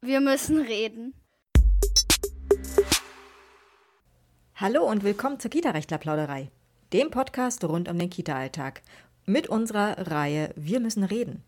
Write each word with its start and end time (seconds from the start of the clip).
Wir 0.00 0.20
müssen 0.20 0.60
reden. 0.60 1.12
Hallo 4.54 4.88
und 4.88 5.02
willkommen 5.02 5.40
zur 5.40 5.50
Kita-Rechtler-Plauderei, 5.50 6.52
dem 6.92 7.10
Podcast 7.10 7.64
rund 7.64 7.88
um 7.88 7.98
den 7.98 8.08
Kita-Alltag. 8.08 8.82
Mit 9.26 9.48
unserer 9.48 10.06
Reihe 10.08 10.52
Wir 10.54 10.78
müssen 10.78 11.02
reden. 11.02 11.42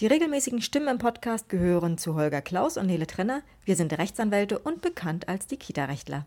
Die 0.00 0.08
regelmäßigen 0.08 0.60
Stimmen 0.60 0.88
im 0.88 0.98
Podcast 0.98 1.48
gehören 1.48 1.96
zu 1.96 2.16
Holger 2.16 2.42
Klaus 2.42 2.76
und 2.76 2.86
Nele 2.86 3.06
Trenner. 3.06 3.42
Wir 3.64 3.76
sind 3.76 3.96
Rechtsanwälte 3.96 4.58
und 4.58 4.82
bekannt 4.82 5.28
als 5.28 5.46
die 5.46 5.56
Kita-Rechtler. 5.56 6.26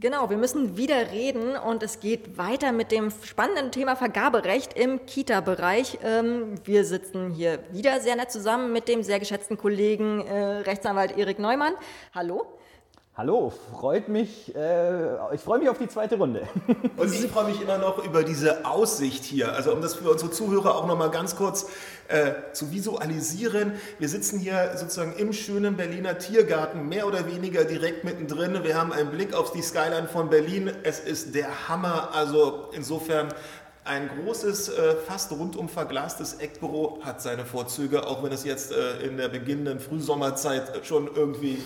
Genau, 0.00 0.30
wir 0.30 0.36
müssen 0.36 0.76
wieder 0.76 1.10
reden 1.10 1.56
und 1.56 1.82
es 1.82 1.98
geht 1.98 2.38
weiter 2.38 2.70
mit 2.70 2.92
dem 2.92 3.10
spannenden 3.10 3.72
Thema 3.72 3.96
Vergaberecht 3.96 4.78
im 4.78 5.04
Kita-Bereich. 5.06 5.98
Ähm, 6.04 6.54
wir 6.62 6.84
sitzen 6.84 7.30
hier 7.30 7.64
wieder 7.72 7.98
sehr 7.98 8.14
nett 8.14 8.30
zusammen 8.30 8.72
mit 8.72 8.86
dem 8.86 9.02
sehr 9.02 9.18
geschätzten 9.18 9.58
Kollegen 9.58 10.24
äh, 10.24 10.58
Rechtsanwalt 10.58 11.18
Erik 11.18 11.40
Neumann. 11.40 11.74
Hallo. 12.14 12.57
Hallo, 13.18 13.52
freut 13.72 14.06
mich. 14.08 14.54
Äh, 14.54 15.34
ich 15.34 15.40
freue 15.40 15.58
mich 15.58 15.68
auf 15.68 15.76
die 15.76 15.88
zweite 15.88 16.16
Runde. 16.16 16.46
Und 16.96 17.12
ich 17.12 17.28
freue 17.28 17.46
mich 17.50 17.60
immer 17.60 17.76
noch 17.76 18.04
über 18.04 18.22
diese 18.22 18.64
Aussicht 18.64 19.24
hier. 19.24 19.54
Also 19.54 19.72
um 19.72 19.82
das 19.82 19.96
für 19.96 20.08
unsere 20.08 20.30
Zuhörer 20.30 20.76
auch 20.76 20.86
noch 20.86 20.96
mal 20.96 21.10
ganz 21.10 21.34
kurz 21.34 21.66
äh, 22.06 22.30
zu 22.52 22.70
visualisieren. 22.70 23.72
Wir 23.98 24.08
sitzen 24.08 24.38
hier 24.38 24.76
sozusagen 24.76 25.14
im 25.16 25.32
schönen 25.32 25.76
Berliner 25.76 26.18
Tiergarten, 26.18 26.88
mehr 26.88 27.08
oder 27.08 27.26
weniger 27.26 27.64
direkt 27.64 28.04
mittendrin. 28.04 28.62
Wir 28.62 28.76
haben 28.76 28.92
einen 28.92 29.10
Blick 29.10 29.34
auf 29.34 29.50
die 29.50 29.62
Skyline 29.62 30.06
von 30.06 30.30
Berlin. 30.30 30.70
Es 30.84 31.00
ist 31.00 31.34
der 31.34 31.68
Hammer. 31.68 32.10
Also 32.14 32.68
insofern 32.70 33.34
ein 33.82 34.08
großes, 34.22 34.68
äh, 34.68 34.94
fast 34.94 35.32
rundum 35.32 35.68
verglastes 35.68 36.34
Eckbüro 36.34 37.00
hat 37.02 37.20
seine 37.20 37.44
Vorzüge, 37.44 38.06
auch 38.06 38.22
wenn 38.22 38.30
es 38.30 38.44
jetzt 38.44 38.70
äh, 38.70 39.00
in 39.00 39.16
der 39.16 39.28
beginnenden 39.28 39.80
Frühsommerzeit 39.80 40.86
schon 40.86 41.10
irgendwie 41.12 41.60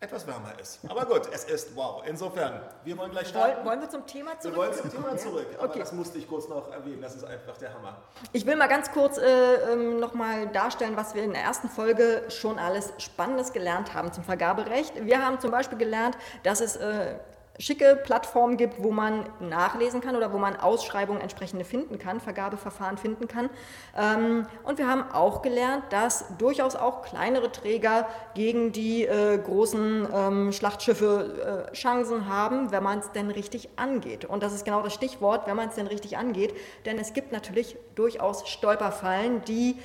etwas 0.00 0.26
wärmer 0.28 0.52
ist. 0.60 0.78
Aber 0.88 1.06
gut, 1.06 1.28
es 1.32 1.44
ist 1.44 1.74
wow. 1.74 2.04
Insofern, 2.06 2.60
wir 2.84 2.96
wollen 2.96 3.10
gleich 3.10 3.28
starten. 3.28 3.66
Wollen 3.66 3.80
wir 3.80 3.90
zum 3.90 4.06
Thema 4.06 4.38
zurück? 4.38 4.56
Wir 4.56 4.62
wollen 4.62 4.74
zum 4.74 4.90
Thema 4.90 5.16
zurück, 5.16 5.46
aber 5.58 5.68
okay. 5.70 5.80
das 5.80 5.92
musste 5.92 6.18
ich 6.18 6.28
kurz 6.28 6.48
noch 6.48 6.70
erwähnen. 6.70 7.02
Das 7.02 7.16
ist 7.16 7.24
einfach 7.24 7.56
der 7.58 7.74
Hammer. 7.74 7.96
Ich 8.32 8.46
will 8.46 8.54
mal 8.54 8.68
ganz 8.68 8.92
kurz 8.92 9.18
äh, 9.18 9.72
ähm, 9.72 9.98
nochmal 9.98 10.46
darstellen, 10.48 10.96
was 10.96 11.16
wir 11.16 11.24
in 11.24 11.32
der 11.32 11.42
ersten 11.42 11.68
Folge 11.68 12.22
schon 12.28 12.60
alles 12.60 12.92
Spannendes 12.98 13.52
gelernt 13.52 13.92
haben 13.92 14.12
zum 14.12 14.22
Vergaberecht. 14.22 15.04
Wir 15.04 15.24
haben 15.24 15.40
zum 15.40 15.50
Beispiel 15.50 15.78
gelernt, 15.78 16.16
dass 16.44 16.60
es 16.60 16.76
äh, 16.76 17.16
schicke 17.58 17.96
Plattformen 17.96 18.56
gibt, 18.56 18.82
wo 18.82 18.92
man 18.92 19.26
nachlesen 19.40 20.00
kann 20.00 20.14
oder 20.16 20.32
wo 20.32 20.38
man 20.38 20.56
Ausschreibungen 20.56 21.20
entsprechende 21.20 21.64
finden 21.64 21.98
kann, 21.98 22.20
Vergabeverfahren 22.20 22.98
finden 22.98 23.26
kann. 23.26 23.50
Ähm, 23.96 24.46
und 24.62 24.78
wir 24.78 24.88
haben 24.88 25.10
auch 25.12 25.42
gelernt, 25.42 25.84
dass 25.90 26.24
durchaus 26.38 26.76
auch 26.76 27.02
kleinere 27.02 27.50
Träger 27.50 28.08
gegen 28.34 28.72
die 28.72 29.04
äh, 29.04 29.38
großen 29.38 30.08
ähm, 30.12 30.52
Schlachtschiffe 30.52 31.66
äh, 31.70 31.72
Chancen 31.74 32.28
haben, 32.28 32.70
wenn 32.70 32.82
man 32.82 33.00
es 33.00 33.10
denn 33.12 33.30
richtig 33.30 33.70
angeht. 33.76 34.24
Und 34.24 34.42
das 34.42 34.54
ist 34.54 34.64
genau 34.64 34.82
das 34.82 34.94
Stichwort, 34.94 35.46
wenn 35.46 35.56
man 35.56 35.68
es 35.68 35.74
denn 35.74 35.88
richtig 35.88 36.16
angeht. 36.16 36.54
Denn 36.86 36.98
es 36.98 37.12
gibt 37.12 37.32
natürlich 37.32 37.76
durchaus 37.96 38.48
Stolperfallen, 38.48 39.42
die 39.44 39.76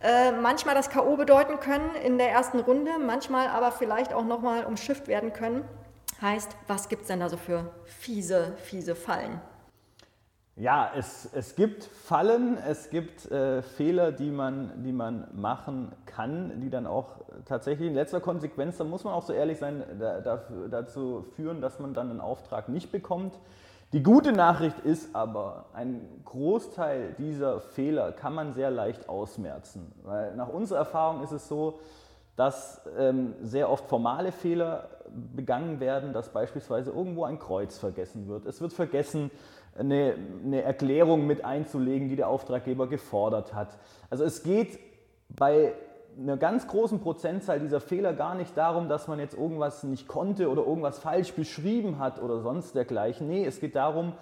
äh, 0.00 0.32
manchmal 0.32 0.74
das 0.74 0.88
K.O. 0.88 1.16
bedeuten 1.16 1.60
können 1.60 1.94
in 2.04 2.16
der 2.16 2.30
ersten 2.30 2.58
Runde, 2.58 2.90
manchmal 2.98 3.48
aber 3.48 3.70
vielleicht 3.70 4.14
auch 4.14 4.24
nochmal 4.24 4.64
umschifft 4.64 5.08
werden 5.08 5.32
können. 5.32 5.64
Heißt, 6.22 6.56
was 6.68 6.88
gibt 6.88 7.02
es 7.02 7.08
denn 7.08 7.18
da 7.18 7.28
so 7.28 7.36
für 7.36 7.72
fiese, 7.84 8.52
fiese 8.58 8.94
Fallen? 8.94 9.40
Ja, 10.54 10.92
es, 10.96 11.28
es 11.34 11.56
gibt 11.56 11.82
Fallen, 11.82 12.58
es 12.58 12.90
gibt 12.90 13.28
äh, 13.32 13.60
Fehler, 13.62 14.12
die 14.12 14.30
man, 14.30 14.84
die 14.84 14.92
man 14.92 15.26
machen 15.32 15.90
kann, 16.06 16.60
die 16.60 16.70
dann 16.70 16.86
auch 16.86 17.16
tatsächlich 17.44 17.88
in 17.88 17.94
letzter 17.94 18.20
Konsequenz, 18.20 18.76
da 18.76 18.84
muss 18.84 19.02
man 19.02 19.14
auch 19.14 19.24
so 19.24 19.32
ehrlich 19.32 19.58
sein, 19.58 19.82
da, 19.98 20.20
da, 20.20 20.44
dazu 20.70 21.24
führen, 21.34 21.60
dass 21.60 21.80
man 21.80 21.92
dann 21.92 22.10
einen 22.10 22.20
Auftrag 22.20 22.68
nicht 22.68 22.92
bekommt. 22.92 23.40
Die 23.92 24.04
gute 24.04 24.32
Nachricht 24.32 24.78
ist 24.80 25.16
aber, 25.16 25.66
ein 25.72 26.22
Großteil 26.24 27.14
dieser 27.18 27.60
Fehler 27.60 28.12
kann 28.12 28.32
man 28.32 28.54
sehr 28.54 28.70
leicht 28.70 29.08
ausmerzen. 29.08 29.92
Weil 30.04 30.36
nach 30.36 30.48
unserer 30.48 30.78
Erfahrung 30.78 31.22
ist 31.24 31.32
es 31.32 31.48
so, 31.48 31.80
dass 32.36 32.80
ähm, 32.98 33.34
sehr 33.42 33.70
oft 33.70 33.86
formale 33.88 34.32
Fehler 34.32 34.88
begangen 35.34 35.80
werden, 35.80 36.12
dass 36.12 36.30
beispielsweise 36.30 36.90
irgendwo 36.90 37.24
ein 37.24 37.38
Kreuz 37.38 37.78
vergessen 37.78 38.28
wird. 38.28 38.46
Es 38.46 38.60
wird 38.60 38.72
vergessen, 38.72 39.30
eine, 39.78 40.14
eine 40.44 40.62
Erklärung 40.62 41.26
mit 41.26 41.44
einzulegen, 41.44 42.08
die 42.08 42.16
der 42.16 42.28
Auftraggeber 42.28 42.88
gefordert 42.88 43.54
hat. 43.54 43.78
Also 44.10 44.24
es 44.24 44.42
geht 44.42 44.78
bei 45.28 45.74
einer 46.18 46.36
ganz 46.36 46.66
großen 46.66 47.00
Prozentzahl 47.00 47.60
dieser 47.60 47.80
Fehler 47.80 48.12
gar 48.12 48.34
nicht 48.34 48.56
darum, 48.56 48.88
dass 48.88 49.08
man 49.08 49.18
jetzt 49.18 49.34
irgendwas 49.34 49.82
nicht 49.82 50.08
konnte 50.08 50.50
oder 50.50 50.62
irgendwas 50.62 50.98
falsch 50.98 51.32
beschrieben 51.32 51.98
hat 51.98 52.20
oder 52.20 52.40
sonst 52.40 52.74
dergleichen. 52.74 53.28
Nee, 53.28 53.46
es 53.46 53.60
geht 53.60 53.76
darum, 53.76 54.12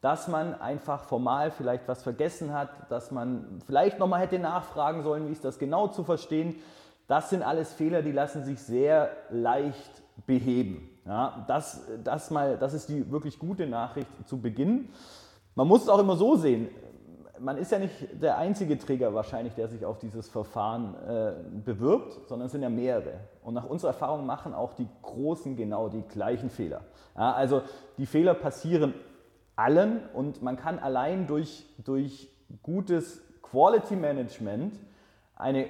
dass 0.00 0.28
man 0.28 0.60
einfach 0.60 1.04
formal 1.04 1.50
vielleicht 1.50 1.88
was 1.88 2.02
vergessen 2.02 2.52
hat, 2.52 2.70
dass 2.90 3.10
man 3.10 3.60
vielleicht 3.66 3.98
nochmal 3.98 4.20
hätte 4.20 4.38
nachfragen 4.38 5.02
sollen, 5.02 5.28
wie 5.28 5.32
ist 5.32 5.44
das 5.44 5.58
genau 5.58 5.88
zu 5.88 6.04
verstehen. 6.04 6.56
Das 7.12 7.28
sind 7.28 7.42
alles 7.42 7.74
Fehler, 7.74 8.00
die 8.00 8.10
lassen 8.10 8.42
sich 8.42 8.58
sehr 8.58 9.10
leicht 9.28 10.02
beheben. 10.26 10.88
Ja, 11.04 11.44
das, 11.46 11.82
das, 12.02 12.30
mal, 12.30 12.56
das 12.56 12.72
ist 12.72 12.88
die 12.88 13.10
wirklich 13.12 13.38
gute 13.38 13.66
Nachricht 13.66 14.08
zu 14.24 14.40
Beginn. 14.40 14.88
Man 15.54 15.68
muss 15.68 15.82
es 15.82 15.90
auch 15.90 15.98
immer 15.98 16.16
so 16.16 16.36
sehen. 16.36 16.68
Man 17.38 17.58
ist 17.58 17.70
ja 17.70 17.80
nicht 17.80 17.92
der 18.14 18.38
einzige 18.38 18.78
Träger 18.78 19.12
wahrscheinlich, 19.12 19.52
der 19.52 19.68
sich 19.68 19.84
auf 19.84 19.98
dieses 19.98 20.30
Verfahren 20.30 20.94
äh, 21.06 21.32
bewirbt, 21.62 22.18
sondern 22.28 22.46
es 22.46 22.52
sind 22.52 22.62
ja 22.62 22.70
mehrere. 22.70 23.20
Und 23.42 23.52
nach 23.52 23.66
unserer 23.66 23.90
Erfahrung 23.90 24.24
machen 24.24 24.54
auch 24.54 24.72
die 24.72 24.88
Großen 25.02 25.54
genau 25.54 25.90
die 25.90 26.00
gleichen 26.08 26.48
Fehler. 26.48 26.80
Ja, 27.14 27.34
also 27.34 27.60
die 27.98 28.06
Fehler 28.06 28.32
passieren 28.32 28.94
allen 29.54 30.00
und 30.14 30.40
man 30.40 30.56
kann 30.56 30.78
allein 30.78 31.26
durch, 31.26 31.66
durch 31.84 32.30
gutes 32.62 33.20
Quality 33.42 33.96
Management 33.96 34.80
eine 35.42 35.66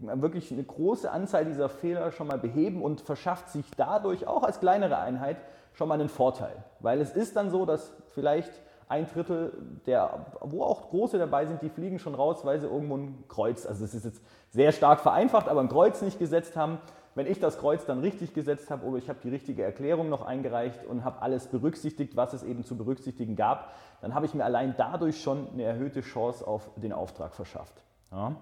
wirklich 0.00 0.52
eine 0.52 0.62
große 0.62 1.10
Anzahl 1.10 1.44
dieser 1.44 1.68
Fehler 1.68 2.12
schon 2.12 2.26
mal 2.26 2.38
beheben 2.38 2.82
und 2.82 3.00
verschafft 3.00 3.48
sich 3.50 3.64
dadurch 3.76 4.26
auch 4.26 4.42
als 4.42 4.60
kleinere 4.60 4.98
Einheit 4.98 5.38
schon 5.72 5.88
mal 5.88 5.94
einen 5.94 6.08
Vorteil. 6.08 6.64
Weil 6.80 7.00
es 7.00 7.12
ist 7.12 7.36
dann 7.36 7.50
so, 7.50 7.66
dass 7.66 7.92
vielleicht 8.10 8.52
ein 8.88 9.06
Drittel 9.06 9.52
der, 9.86 10.26
wo 10.40 10.62
auch 10.62 10.90
große 10.90 11.18
dabei 11.18 11.46
sind, 11.46 11.62
die 11.62 11.68
fliegen 11.68 11.98
schon 11.98 12.14
raus, 12.14 12.44
weil 12.44 12.60
sie 12.60 12.66
irgendwo 12.66 12.96
ein 12.96 13.24
Kreuz, 13.28 13.66
also 13.66 13.84
das 13.84 13.94
ist 13.94 14.04
jetzt 14.04 14.22
sehr 14.50 14.72
stark 14.72 15.00
vereinfacht, 15.00 15.48
aber 15.48 15.60
ein 15.60 15.68
Kreuz 15.68 16.02
nicht 16.02 16.18
gesetzt 16.18 16.56
haben. 16.56 16.78
Wenn 17.16 17.26
ich 17.26 17.40
das 17.40 17.58
Kreuz 17.58 17.86
dann 17.86 18.00
richtig 18.00 18.34
gesetzt 18.34 18.70
habe 18.70 18.84
oder 18.84 18.98
ich 18.98 19.08
habe 19.08 19.18
die 19.22 19.30
richtige 19.30 19.64
Erklärung 19.64 20.10
noch 20.10 20.24
eingereicht 20.24 20.84
und 20.84 21.02
habe 21.02 21.22
alles 21.22 21.46
berücksichtigt, 21.46 22.14
was 22.14 22.34
es 22.34 22.42
eben 22.42 22.62
zu 22.62 22.76
berücksichtigen 22.76 23.36
gab, 23.36 23.72
dann 24.02 24.14
habe 24.14 24.26
ich 24.26 24.34
mir 24.34 24.44
allein 24.44 24.74
dadurch 24.76 25.22
schon 25.22 25.48
eine 25.52 25.62
erhöhte 25.62 26.02
Chance 26.02 26.46
auf 26.46 26.70
den 26.76 26.92
Auftrag 26.92 27.34
verschafft. 27.34 27.82
Ja. 28.12 28.36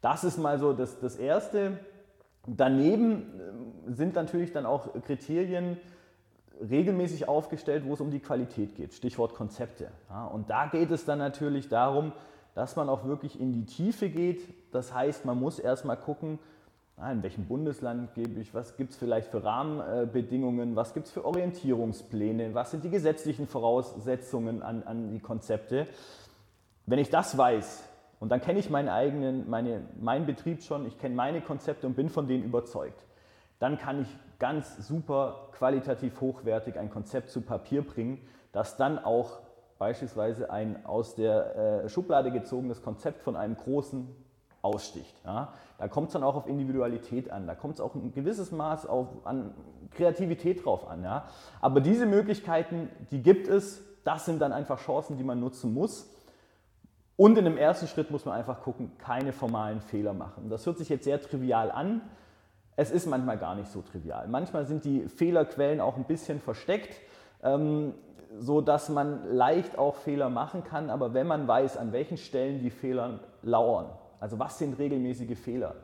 Das 0.00 0.24
ist 0.24 0.38
mal 0.38 0.58
so 0.58 0.72
das, 0.72 1.00
das 1.00 1.16
Erste. 1.16 1.78
Daneben 2.46 3.40
äh, 3.88 3.92
sind 3.92 4.14
natürlich 4.14 4.52
dann 4.52 4.66
auch 4.66 4.92
Kriterien 5.02 5.78
regelmäßig 6.60 7.28
aufgestellt, 7.28 7.84
wo 7.86 7.94
es 7.94 8.00
um 8.00 8.10
die 8.10 8.20
Qualität 8.20 8.76
geht. 8.76 8.94
Stichwort 8.94 9.34
Konzepte. 9.34 9.90
Ja, 10.08 10.26
und 10.26 10.48
da 10.48 10.66
geht 10.66 10.90
es 10.90 11.04
dann 11.04 11.18
natürlich 11.18 11.68
darum, 11.68 12.12
dass 12.54 12.76
man 12.76 12.88
auch 12.88 13.04
wirklich 13.04 13.38
in 13.38 13.52
die 13.52 13.66
Tiefe 13.66 14.08
geht. 14.08 14.42
Das 14.72 14.94
heißt, 14.94 15.24
man 15.24 15.38
muss 15.38 15.58
erstmal 15.58 15.96
gucken, 15.96 16.38
in 17.12 17.22
welchem 17.22 17.44
Bundesland 17.44 18.14
gebe 18.14 18.40
ich, 18.40 18.54
was 18.54 18.78
gibt 18.78 18.92
es 18.92 18.96
vielleicht 18.96 19.28
für 19.30 19.44
Rahmenbedingungen, 19.44 20.76
was 20.76 20.94
gibt 20.94 21.06
es 21.06 21.12
für 21.12 21.26
Orientierungspläne, 21.26 22.54
was 22.54 22.70
sind 22.70 22.84
die 22.84 22.88
gesetzlichen 22.88 23.46
Voraussetzungen 23.46 24.62
an, 24.62 24.82
an 24.84 25.10
die 25.10 25.20
Konzepte. 25.20 25.86
Wenn 26.86 26.98
ich 26.98 27.10
das 27.10 27.36
weiß, 27.36 27.82
und 28.18 28.30
dann 28.30 28.40
kenne 28.40 28.58
ich 28.58 28.70
meinen 28.70 28.88
eigenen, 28.88 29.48
meine, 29.48 29.82
meinen 30.00 30.26
Betrieb 30.26 30.62
schon, 30.62 30.86
ich 30.86 30.98
kenne 30.98 31.14
meine 31.14 31.40
Konzepte 31.40 31.86
und 31.86 31.94
bin 31.94 32.08
von 32.08 32.28
denen 32.28 32.44
überzeugt. 32.44 33.04
Dann 33.58 33.78
kann 33.78 34.02
ich 34.02 34.08
ganz 34.38 34.86
super 34.86 35.48
qualitativ 35.52 36.20
hochwertig 36.20 36.78
ein 36.78 36.90
Konzept 36.90 37.30
zu 37.30 37.40
Papier 37.40 37.86
bringen, 37.86 38.20
das 38.52 38.76
dann 38.76 38.98
auch 38.98 39.40
beispielsweise 39.78 40.50
ein 40.50 40.84
aus 40.86 41.14
der 41.14 41.84
äh, 41.84 41.88
Schublade 41.88 42.30
gezogenes 42.30 42.82
Konzept 42.82 43.22
von 43.22 43.36
einem 43.36 43.56
großen 43.56 44.08
aussticht. 44.62 45.14
Ja? 45.24 45.52
Da 45.78 45.88
kommt 45.88 46.08
es 46.08 46.14
dann 46.14 46.22
auch 46.22 46.36
auf 46.36 46.46
Individualität 46.46 47.30
an, 47.30 47.46
da 47.46 47.54
kommt 47.54 47.74
es 47.74 47.80
auch 47.80 47.94
ein 47.94 48.12
gewisses 48.12 48.52
Maß 48.52 48.86
auf, 48.86 49.08
an 49.24 49.54
Kreativität 49.92 50.64
drauf 50.64 50.88
an. 50.88 51.04
Ja? 51.04 51.28
Aber 51.60 51.80
diese 51.80 52.06
Möglichkeiten, 52.06 52.88
die 53.10 53.22
gibt 53.22 53.48
es, 53.48 53.82
das 54.04 54.24
sind 54.24 54.40
dann 54.40 54.52
einfach 54.52 54.80
Chancen, 54.80 55.18
die 55.18 55.24
man 55.24 55.40
nutzen 55.40 55.74
muss. 55.74 56.10
Und 57.16 57.38
in 57.38 57.44
dem 57.44 57.56
ersten 57.56 57.86
Schritt 57.86 58.10
muss 58.10 58.24
man 58.24 58.34
einfach 58.34 58.60
gucken, 58.60 58.92
keine 58.98 59.32
formalen 59.32 59.80
Fehler 59.80 60.12
machen. 60.12 60.50
Das 60.50 60.66
hört 60.66 60.78
sich 60.78 60.88
jetzt 60.88 61.04
sehr 61.04 61.20
trivial 61.20 61.70
an. 61.70 62.02
Es 62.76 62.90
ist 62.90 63.06
manchmal 63.06 63.38
gar 63.38 63.54
nicht 63.54 63.70
so 63.70 63.80
trivial. 63.80 64.28
Manchmal 64.28 64.66
sind 64.66 64.84
die 64.84 65.08
Fehlerquellen 65.08 65.80
auch 65.80 65.96
ein 65.96 66.04
bisschen 66.04 66.40
versteckt, 66.40 67.00
ähm, 67.42 67.94
so 68.38 68.60
dass 68.60 68.90
man 68.90 69.34
leicht 69.34 69.78
auch 69.78 69.96
Fehler 69.96 70.28
machen 70.28 70.62
kann. 70.62 70.90
Aber 70.90 71.14
wenn 71.14 71.26
man 71.26 71.48
weiß, 71.48 71.78
an 71.78 71.92
welchen 71.92 72.18
Stellen 72.18 72.60
die 72.60 72.70
Fehler 72.70 73.20
lauern, 73.42 73.86
also 74.20 74.38
was 74.38 74.58
sind 74.58 74.78
regelmäßige 74.78 75.38
Fehler, 75.38 75.74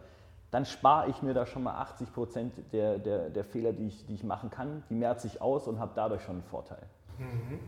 dann 0.51 0.67
spare 0.67 1.09
ich 1.09 1.23
mir 1.23 1.33
da 1.33 1.47
schon 1.47 1.63
mal 1.63 1.77
80 1.77 2.13
Prozent 2.13 2.53
der, 2.75 2.99
der, 2.99 3.31
der 3.31 3.45
Fehler, 3.45 3.73
die 3.73 3.87
ich, 3.87 4.05
die 4.05 4.15
ich 4.15 4.23
machen 4.23 4.51
kann. 4.51 4.83
Die 4.91 4.95
merze 4.95 5.27
ich 5.27 5.41
aus 5.41 5.67
und 5.67 5.81
habe 5.81 5.93
dadurch 5.95 6.23
schon 6.23 6.37
einen 6.37 6.45
Vorteil. 6.45 6.83
Mhm. 7.19 7.59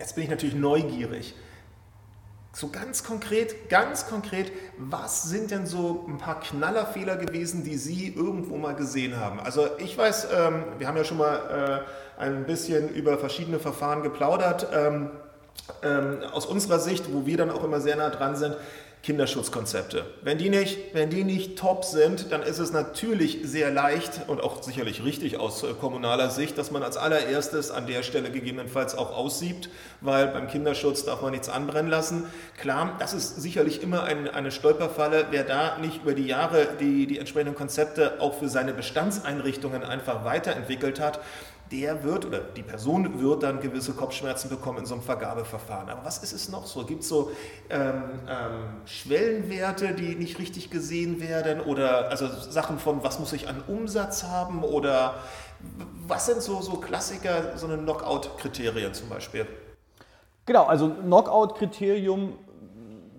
Jetzt 0.00 0.16
bin 0.16 0.24
ich 0.24 0.30
natürlich 0.30 0.56
neugierig. 0.56 1.36
So 2.56 2.68
ganz 2.68 3.02
konkret, 3.02 3.68
ganz 3.68 4.06
konkret, 4.06 4.52
was 4.78 5.24
sind 5.24 5.50
denn 5.50 5.66
so 5.66 6.04
ein 6.06 6.18
paar 6.18 6.38
Knallerfehler 6.38 7.16
gewesen, 7.16 7.64
die 7.64 7.76
Sie 7.76 8.14
irgendwo 8.14 8.56
mal 8.56 8.76
gesehen 8.76 9.18
haben? 9.18 9.40
Also 9.40 9.66
ich 9.78 9.98
weiß, 9.98 10.28
ähm, 10.32 10.64
wir 10.78 10.86
haben 10.86 10.96
ja 10.96 11.02
schon 11.02 11.18
mal 11.18 11.84
äh, 12.16 12.20
ein 12.22 12.46
bisschen 12.46 12.90
über 12.90 13.18
verschiedene 13.18 13.58
Verfahren 13.58 14.04
geplaudert. 14.04 14.68
Ähm, 14.72 15.10
ähm, 15.82 16.18
aus 16.32 16.46
unserer 16.46 16.78
Sicht, 16.78 17.12
wo 17.12 17.26
wir 17.26 17.36
dann 17.36 17.50
auch 17.50 17.64
immer 17.64 17.80
sehr 17.80 17.96
nah 17.96 18.10
dran 18.10 18.36
sind, 18.36 18.56
Kinderschutzkonzepte. 19.04 20.06
Wenn 20.22 20.38
die, 20.38 20.48
nicht, 20.48 20.78
wenn 20.94 21.10
die 21.10 21.24
nicht 21.24 21.58
top 21.58 21.84
sind, 21.84 22.32
dann 22.32 22.42
ist 22.42 22.58
es 22.58 22.72
natürlich 22.72 23.40
sehr 23.44 23.70
leicht 23.70 24.22
und 24.28 24.42
auch 24.42 24.62
sicherlich 24.62 25.04
richtig 25.04 25.38
aus 25.38 25.62
kommunaler 25.78 26.30
Sicht, 26.30 26.56
dass 26.56 26.70
man 26.70 26.82
als 26.82 26.96
allererstes 26.96 27.70
an 27.70 27.86
der 27.86 28.02
Stelle 28.02 28.30
gegebenenfalls 28.30 28.96
auch 28.96 29.14
aussiebt, 29.14 29.68
weil 30.00 30.28
beim 30.28 30.48
Kinderschutz 30.48 31.04
darf 31.04 31.20
man 31.20 31.32
nichts 31.32 31.50
anbrennen 31.50 31.90
lassen. 31.90 32.24
Klar, 32.56 32.96
das 32.98 33.12
ist 33.12 33.42
sicherlich 33.42 33.82
immer 33.82 34.04
ein, 34.04 34.26
eine 34.26 34.50
Stolperfalle. 34.50 35.26
Wer 35.30 35.44
da 35.44 35.76
nicht 35.76 36.02
über 36.02 36.14
die 36.14 36.26
Jahre 36.26 36.66
die, 36.80 37.06
die 37.06 37.18
entsprechenden 37.18 37.54
Konzepte 37.54 38.20
auch 38.20 38.38
für 38.38 38.48
seine 38.48 38.72
Bestandseinrichtungen 38.72 39.82
einfach 39.82 40.24
weiterentwickelt 40.24 40.98
hat, 40.98 41.20
der 41.74 42.04
wird 42.04 42.24
oder 42.24 42.38
die 42.38 42.62
Person 42.62 43.20
wird 43.20 43.42
dann 43.42 43.60
gewisse 43.60 43.92
Kopfschmerzen 43.92 44.48
bekommen 44.48 44.78
in 44.78 44.86
so 44.86 44.94
einem 44.94 45.02
Vergabeverfahren. 45.02 45.88
Aber 45.88 46.04
was 46.04 46.18
ist 46.18 46.32
es 46.32 46.48
noch 46.48 46.66
so? 46.66 46.84
Gibt 46.84 47.02
es 47.02 47.08
so 47.08 47.32
ähm, 47.68 48.20
ähm, 48.28 48.86
Schwellenwerte, 48.86 49.92
die 49.92 50.14
nicht 50.14 50.38
richtig 50.38 50.70
gesehen 50.70 51.20
werden 51.20 51.60
oder 51.60 52.10
also 52.10 52.28
Sachen 52.28 52.78
von, 52.78 53.02
was 53.02 53.18
muss 53.18 53.32
ich 53.32 53.48
an 53.48 53.62
Umsatz 53.66 54.22
haben 54.22 54.62
oder 54.62 55.16
was 56.06 56.26
sind 56.26 56.42
so, 56.42 56.60
so 56.60 56.76
Klassiker, 56.76 57.56
so 57.56 57.66
eine 57.66 57.78
Knockout-Kriterien 57.78 58.94
zum 58.94 59.08
Beispiel? 59.08 59.46
Genau, 60.46 60.64
also 60.64 60.90
Knockout-Kriterium 60.90 62.34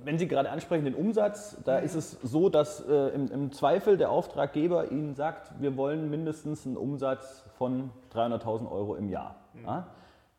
wenn 0.05 0.17
Sie 0.17 0.27
gerade 0.27 0.49
ansprechen 0.51 0.85
den 0.85 0.95
Umsatz, 0.95 1.57
da 1.65 1.79
ist 1.79 1.95
es 1.95 2.11
so, 2.23 2.49
dass 2.49 2.79
äh, 2.87 3.09
im, 3.09 3.31
im, 3.31 3.51
Zweifel 3.51 3.97
der 3.97 4.11
Auftraggeber 4.11 4.91
Ihnen 4.91 5.15
sagt, 5.15 5.51
wir 5.59 5.75
wollen 5.75 6.09
mindestens 6.09 6.65
einen 6.65 6.77
Umsatz 6.77 7.43
von 7.57 7.89
300.000 8.13 8.71
Euro 8.71 8.95
im 8.95 9.09
Jahr. 9.09 9.35
Mhm. 9.53 9.65
Ja? 9.65 9.87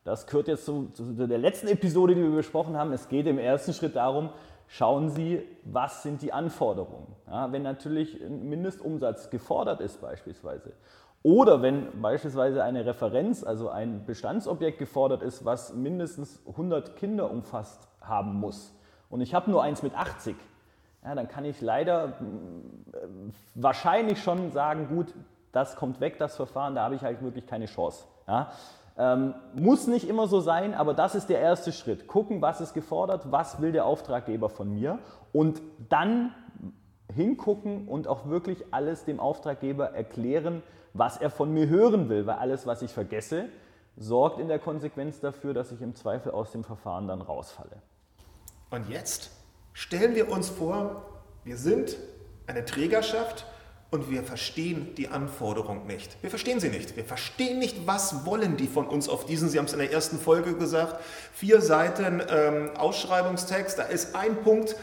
Das 0.03 0.25
gehört 0.25 0.47
jetzt 0.47 0.65
zu, 0.65 0.89
zu, 0.93 1.13
der 1.13 1.37
letzten 1.37 1.67
Episode, 1.67 2.15
die 2.15 2.21
wir 2.21 2.31
besprochen 2.31 2.77
haben. 2.77 2.93
Es 2.93 3.09
geht 3.09 3.27
im 3.27 3.37
ersten 3.37 3.73
Schritt 3.73 3.97
darum, 3.97 4.29
schauen 4.67 5.09
Sie, 5.09 5.43
was 5.65 6.01
sind 6.01 6.21
die 6.21 6.31
Anforderungen. 6.31 7.13
Ja? 7.27 7.51
Wenn 7.51 7.63
natürlich 7.63 8.21
ein 8.23 8.47
Mindestumsatz 8.47 9.29
gefordert 9.29 9.81
ist 9.81 10.01
beispielsweise 10.01 10.71
oder 11.23 11.61
wenn 11.61 12.01
beispielsweise 12.01 12.63
eine 12.63 12.85
Referenz, 12.85 13.43
also 13.43 13.69
ein 13.69 14.05
Bestandsobjekt 14.05 14.77
gefordert 14.77 15.23
ist, 15.23 15.43
was 15.43 15.73
mindestens 15.73 16.41
100 16.47 16.95
Kinder 16.95 17.29
umfasst 17.29 17.87
haben 17.99 18.39
muss, 18.39 18.73
und 19.09 19.21
ich 19.21 19.33
habe 19.33 19.49
nur 19.49 19.63
eins 19.63 19.83
mit 19.83 19.95
80, 19.95 20.35
ja, 21.03 21.15
dann 21.15 21.27
kann 21.27 21.45
ich 21.45 21.61
leider 21.61 22.09
äh, 22.09 23.07
wahrscheinlich 23.55 24.21
schon 24.21 24.51
sagen, 24.51 24.87
gut, 24.89 25.13
das 25.51 25.75
kommt 25.75 25.99
weg, 25.99 26.17
das 26.19 26.35
Verfahren, 26.35 26.75
da 26.75 26.83
habe 26.83 26.95
ich 26.95 27.01
halt 27.01 27.21
wirklich 27.21 27.47
keine 27.47 27.65
Chance. 27.65 28.05
Ja. 28.27 28.51
Ähm, 28.97 29.35
muss 29.53 29.87
nicht 29.87 30.09
immer 30.09 30.27
so 30.27 30.39
sein, 30.39 30.73
aber 30.73 30.93
das 30.93 31.13
ist 31.15 31.29
der 31.29 31.39
erste 31.39 31.71
Schritt. 31.71 32.07
Gucken, 32.07 32.41
was 32.41 32.61
ist 32.61 32.73
gefordert, 32.73 33.31
was 33.31 33.61
will 33.61 33.71
der 33.71 33.85
Auftraggeber 33.85 34.49
von 34.49 34.73
mir 34.73 34.99
und 35.33 35.61
dann 35.89 36.33
hingucken 37.13 37.87
und 37.87 38.07
auch 38.07 38.27
wirklich 38.27 38.65
alles 38.71 39.05
dem 39.05 39.19
Auftraggeber 39.19 39.91
erklären, 39.91 40.63
was 40.93 41.17
er 41.17 41.29
von 41.29 41.53
mir 41.53 41.67
hören 41.67 42.09
will, 42.09 42.25
weil 42.25 42.37
alles, 42.37 42.65
was 42.65 42.81
ich 42.81 42.91
vergesse, 42.91 43.45
sorgt 43.95 44.39
in 44.39 44.47
der 44.47 44.59
Konsequenz 44.59 45.19
dafür, 45.19 45.53
dass 45.53 45.71
ich 45.71 45.81
im 45.81 45.95
Zweifel 45.95 46.31
aus 46.31 46.51
dem 46.51 46.63
Verfahren 46.63 47.07
dann 47.07 47.21
rausfalle. 47.21 47.81
Und 48.69 48.89
jetzt 48.89 49.29
stellen 49.73 50.15
wir 50.15 50.29
uns 50.29 50.49
vor, 50.49 51.05
wir 51.43 51.57
sind 51.57 51.97
eine 52.47 52.65
Trägerschaft 52.65 53.45
und 53.89 54.11
wir 54.11 54.23
verstehen 54.23 54.93
die 54.95 55.07
Anforderung 55.07 55.87
nicht. 55.87 56.17
Wir 56.21 56.29
verstehen 56.29 56.59
sie 56.59 56.69
nicht. 56.69 56.97
Wir 56.97 57.05
verstehen 57.05 57.59
nicht, 57.59 57.87
was 57.87 58.25
wollen 58.25 58.57
die 58.57 58.67
von 58.67 58.85
uns 58.85 59.07
auf 59.07 59.25
diesen, 59.25 59.49
Sie 59.49 59.57
haben 59.57 59.65
es 59.65 59.73
in 59.73 59.79
der 59.79 59.91
ersten 59.91 60.19
Folge 60.19 60.55
gesagt, 60.55 61.01
vier 61.33 61.61
Seiten 61.61 62.21
ähm, 62.29 62.71
Ausschreibungstext, 62.75 63.79
da 63.79 63.83
ist 63.83 64.15
ein 64.15 64.35
Punkt, 64.43 64.75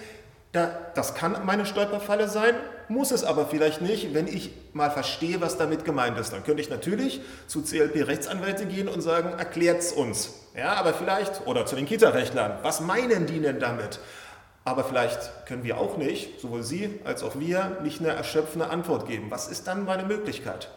da, 0.53 0.71
das 0.95 1.15
kann 1.15 1.45
meine 1.45 1.67
Stolperfalle 1.67 2.29
sein, 2.29 2.55
muss 2.89 3.11
es 3.11 3.25
aber 3.25 3.47
vielleicht 3.47 3.81
nicht, 3.81 4.15
wenn 4.15 4.27
ich 4.27 4.51
mal 4.73 4.91
verstehe, 4.91 5.41
was 5.41 5.57
damit 5.59 5.85
gemeint 5.85 6.19
ist. 6.19 6.33
Dann 6.33 6.45
könnte 6.45 6.63
ich 6.63 6.71
natürlich 6.71 7.21
zu 7.47 7.63
CLP-Rechtsanwälte 7.63 8.67
gehen 8.67 8.89
und 8.89 9.01
sagen, 9.01 9.39
erklärt 9.39 9.81
es 9.81 9.93
uns. 9.93 10.33
Ja, 10.57 10.75
aber 10.75 10.95
vielleicht, 10.95 11.47
oder 11.47 11.67
zu 11.67 11.77
den 11.77 11.87
Kita-Rechtlern, 11.87 12.59
was 12.63 12.81
meinen 12.81 13.27
die 13.27 13.41
denn 13.41 13.61
damit? 13.61 13.99
Aber 14.65 14.85
vielleicht 14.85 15.47
können 15.47 15.63
wir 15.63 15.79
auch 15.79 15.99
nicht, 15.99 16.41
sowohl 16.41 16.63
Sie 16.63 17.01
als 17.05 17.23
auch 17.23 17.39
wir, 17.39 17.79
nicht 17.83 18.01
eine 18.01 18.11
erschöpfende 18.11 18.71
Antwort 18.71 19.07
geben. 19.07 19.31
Was 19.31 19.49
ist 19.49 19.67
dann 19.67 19.85
meine 19.85 20.05
Möglichkeit? 20.05 20.71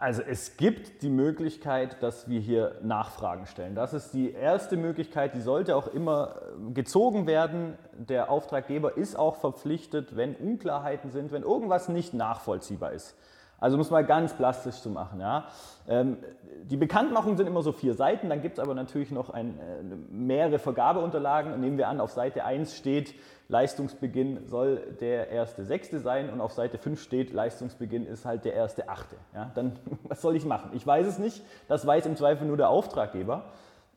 Also 0.00 0.22
es 0.22 0.56
gibt 0.56 1.02
die 1.02 1.10
Möglichkeit, 1.10 2.02
dass 2.02 2.26
wir 2.26 2.40
hier 2.40 2.78
Nachfragen 2.80 3.44
stellen. 3.44 3.74
Das 3.74 3.92
ist 3.92 4.12
die 4.12 4.32
erste 4.32 4.78
Möglichkeit, 4.78 5.34
die 5.34 5.42
sollte 5.42 5.76
auch 5.76 5.88
immer 5.88 6.36
äh, 6.36 6.72
gezogen 6.72 7.26
werden. 7.26 7.76
Der 7.92 8.30
Auftraggeber 8.30 8.96
ist 8.96 9.14
auch 9.14 9.36
verpflichtet, 9.36 10.16
wenn 10.16 10.34
Unklarheiten 10.36 11.10
sind, 11.10 11.32
wenn 11.32 11.42
irgendwas 11.42 11.90
nicht 11.90 12.14
nachvollziehbar 12.14 12.92
ist. 12.92 13.14
Also 13.60 13.76
muss 13.76 13.90
man 13.90 14.06
ganz 14.06 14.32
plastisch 14.32 14.80
zu 14.80 14.88
machen. 14.88 15.20
Ja. 15.20 15.44
Ähm, 15.86 16.16
die 16.64 16.76
Bekanntmachungen 16.76 17.36
sind 17.36 17.46
immer 17.46 17.62
so 17.62 17.72
vier 17.72 17.94
Seiten, 17.94 18.28
dann 18.28 18.42
gibt 18.42 18.58
es 18.58 18.64
aber 18.64 18.74
natürlich 18.74 19.10
noch 19.10 19.30
ein, 19.30 19.58
äh, 19.60 19.82
mehrere 20.10 20.58
Vergabeunterlagen. 20.58 21.60
Nehmen 21.60 21.76
wir 21.76 21.88
an, 21.88 22.00
auf 22.00 22.10
Seite 22.10 22.44
1 22.44 22.74
steht, 22.74 23.14
Leistungsbeginn 23.48 24.46
soll 24.46 24.76
der 25.00 25.28
erste 25.28 25.64
Sechste 25.64 26.00
sein 26.00 26.30
und 26.30 26.40
auf 26.40 26.52
Seite 26.52 26.78
5 26.78 27.02
steht, 27.02 27.32
Leistungsbeginn 27.32 28.06
ist 28.06 28.24
halt 28.24 28.44
der 28.44 28.54
erste 28.54 28.88
Achte. 28.88 29.16
Ja, 29.34 29.50
dann, 29.54 29.78
was 30.04 30.22
soll 30.22 30.36
ich 30.36 30.44
machen? 30.44 30.70
Ich 30.74 30.86
weiß 30.86 31.06
es 31.06 31.18
nicht, 31.18 31.42
das 31.68 31.86
weiß 31.86 32.06
im 32.06 32.16
Zweifel 32.16 32.46
nur 32.46 32.56
der 32.56 32.70
Auftraggeber. 32.70 33.44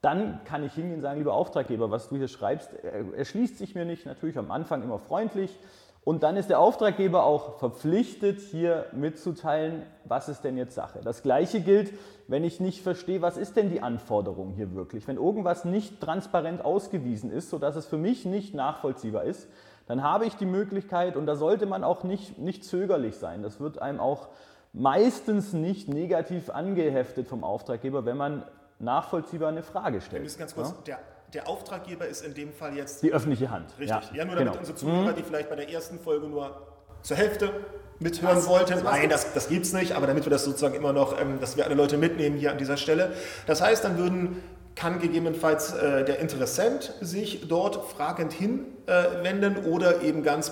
Dann 0.01 0.41
kann 0.43 0.65
ich 0.65 0.73
hingehen 0.73 0.95
und 0.95 1.01
sagen, 1.01 1.19
lieber 1.19 1.33
Auftraggeber, 1.33 1.89
was 1.89 2.09
du 2.09 2.17
hier 2.17 2.27
schreibst, 2.27 2.73
erschließt 3.15 3.57
sich 3.57 3.73
mir 3.73 3.85
nicht. 3.85 4.05
Natürlich 4.05 4.37
am 4.37 4.51
Anfang 4.51 4.83
immer 4.83 4.99
freundlich, 4.99 5.57
und 6.05 6.23
dann 6.23 6.35
ist 6.35 6.49
der 6.49 6.59
Auftraggeber 6.59 7.23
auch 7.23 7.59
verpflichtet, 7.59 8.41
hier 8.41 8.87
mitzuteilen, 8.91 9.83
was 10.03 10.27
ist 10.27 10.43
denn 10.43 10.57
jetzt 10.57 10.75
Sache. 10.75 10.99
Das 11.01 11.23
Gleiche 11.23 11.61
gilt, 11.61 11.93
wenn 12.27 12.43
ich 12.43 12.59
nicht 12.59 12.81
verstehe, 12.81 13.21
was 13.21 13.37
ist 13.37 13.55
denn 13.55 13.69
die 13.69 13.81
Anforderung 13.81 14.51
hier 14.51 14.75
wirklich. 14.75 15.07
Wenn 15.07 15.15
irgendwas 15.15 15.63
nicht 15.63 16.01
transparent 16.01 16.65
ausgewiesen 16.65 17.31
ist, 17.31 17.49
sodass 17.49 17.77
es 17.77 17.85
für 17.85 17.97
mich 17.97 18.25
nicht 18.25 18.53
nachvollziehbar 18.53 19.23
ist, 19.23 19.47
dann 19.87 20.03
habe 20.03 20.25
ich 20.25 20.35
die 20.35 20.45
Möglichkeit, 20.45 21.15
und 21.15 21.25
da 21.25 21.35
sollte 21.35 21.65
man 21.65 21.83
auch 21.83 22.03
nicht, 22.03 22.37
nicht 22.37 22.65
zögerlich 22.65 23.15
sein, 23.15 23.41
das 23.41 23.59
wird 23.61 23.81
einem 23.81 23.99
auch 23.99 24.27
meistens 24.73 25.53
nicht 25.53 25.87
negativ 25.87 26.49
angeheftet 26.49 27.27
vom 27.27 27.43
Auftraggeber, 27.43 28.05
wenn 28.05 28.17
man 28.17 28.43
nachvollziehbar 28.79 29.49
eine 29.49 29.63
Frage 29.63 30.01
stellt. 30.01 30.21
Wir 30.21 30.25
müssen 30.25 30.39
ganz 30.39 30.55
kurz, 30.55 30.69
ja? 30.85 30.97
der 30.97 30.99
der 31.33 31.47
Auftraggeber 31.47 32.05
ist 32.05 32.23
in 32.23 32.33
dem 32.33 32.53
Fall 32.53 32.75
jetzt. 32.75 33.01
Die 33.03 33.11
öffentliche 33.11 33.49
Hand. 33.49 33.71
Richtig. 33.79 34.11
Ja, 34.11 34.17
ja 34.17 34.25
nur 34.25 34.35
damit 34.35 34.53
genau. 34.53 34.59
unsere 34.59 34.77
Zuhörer, 34.77 35.11
mhm. 35.11 35.15
die 35.15 35.23
vielleicht 35.23 35.49
bei 35.49 35.55
der 35.55 35.69
ersten 35.69 35.99
Folge 35.99 36.27
nur 36.27 36.67
zur 37.01 37.17
Hälfte 37.17 37.51
mithören 37.99 38.37
was, 38.37 38.47
wollten. 38.47 38.75
Was 38.75 38.83
Nein, 38.83 39.09
das, 39.09 39.33
das 39.33 39.49
gibt 39.49 39.65
es 39.65 39.73
nicht, 39.73 39.93
aber 39.93 40.07
damit 40.07 40.25
wir 40.25 40.29
das 40.29 40.43
sozusagen 40.43 40.75
immer 40.75 40.93
noch, 40.93 41.19
ähm, 41.19 41.39
dass 41.39 41.57
wir 41.57 41.65
alle 41.65 41.75
Leute 41.75 41.97
mitnehmen 41.97 42.37
hier 42.37 42.51
an 42.51 42.57
dieser 42.57 42.77
Stelle. 42.77 43.13
Das 43.47 43.61
heißt, 43.61 43.83
dann 43.83 43.97
würden, 43.97 44.43
kann 44.75 44.99
gegebenenfalls 44.99 45.73
äh, 45.73 46.05
der 46.05 46.19
Interessent 46.19 46.93
sich 47.01 47.47
dort 47.47 47.91
fragend 47.91 48.33
hinwenden 48.33 49.65
äh, 49.65 49.67
oder 49.67 50.01
eben 50.01 50.23
ganz 50.23 50.51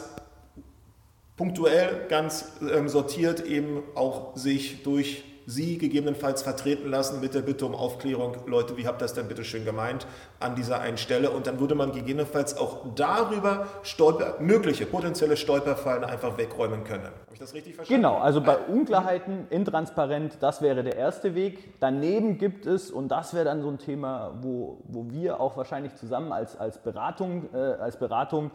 punktuell, 1.37 2.05
ganz 2.07 2.51
ähm, 2.61 2.87
sortiert 2.87 3.41
eben 3.45 3.83
auch 3.95 4.35
sich 4.35 4.83
durch 4.83 5.23
Sie 5.45 5.77
gegebenenfalls 5.77 6.43
vertreten 6.43 6.89
lassen 6.89 7.19
mit 7.19 7.33
der 7.33 7.41
Bitte 7.41 7.65
um 7.65 7.75
Aufklärung, 7.75 8.37
Leute, 8.45 8.77
wie 8.77 8.87
habt 8.87 9.01
ihr 9.01 9.05
das 9.05 9.13
denn 9.13 9.27
bitte 9.27 9.43
schön 9.43 9.65
gemeint 9.65 10.05
an 10.39 10.55
dieser 10.55 10.79
einen 10.81 10.97
Stelle? 10.97 11.31
Und 11.31 11.47
dann 11.47 11.59
würde 11.59 11.75
man 11.75 11.91
gegebenenfalls 11.91 12.57
auch 12.57 12.85
darüber 12.95 13.67
Stolper, 13.83 14.35
mögliche 14.39 14.85
potenzielle 14.85 15.37
Stolperfallen 15.37 16.03
einfach 16.03 16.37
wegräumen 16.37 16.83
können. 16.83 17.05
Habe 17.05 17.33
ich 17.33 17.39
das 17.39 17.53
richtig 17.53 17.75
verstanden? 17.75 18.01
Genau, 18.01 18.17
also 18.17 18.41
bei 18.41 18.57
Unklarheiten 18.57 19.47
intransparent, 19.49 20.37
das 20.41 20.61
wäre 20.61 20.83
der 20.83 20.95
erste 20.95 21.35
Weg. 21.35 21.79
Daneben 21.79 22.37
gibt 22.37 22.65
es, 22.65 22.91
und 22.91 23.09
das 23.09 23.33
wäre 23.33 23.45
dann 23.45 23.61
so 23.61 23.69
ein 23.69 23.79
Thema, 23.79 24.37
wo, 24.41 24.83
wo 24.87 25.09
wir 25.09 25.39
auch 25.39 25.57
wahrscheinlich 25.57 25.95
zusammen 25.95 26.31
als, 26.31 26.57
als 26.57 26.77
Beratung, 26.77 27.49
äh, 27.53 27.57
als 27.57 27.97
Beratung 27.97 28.51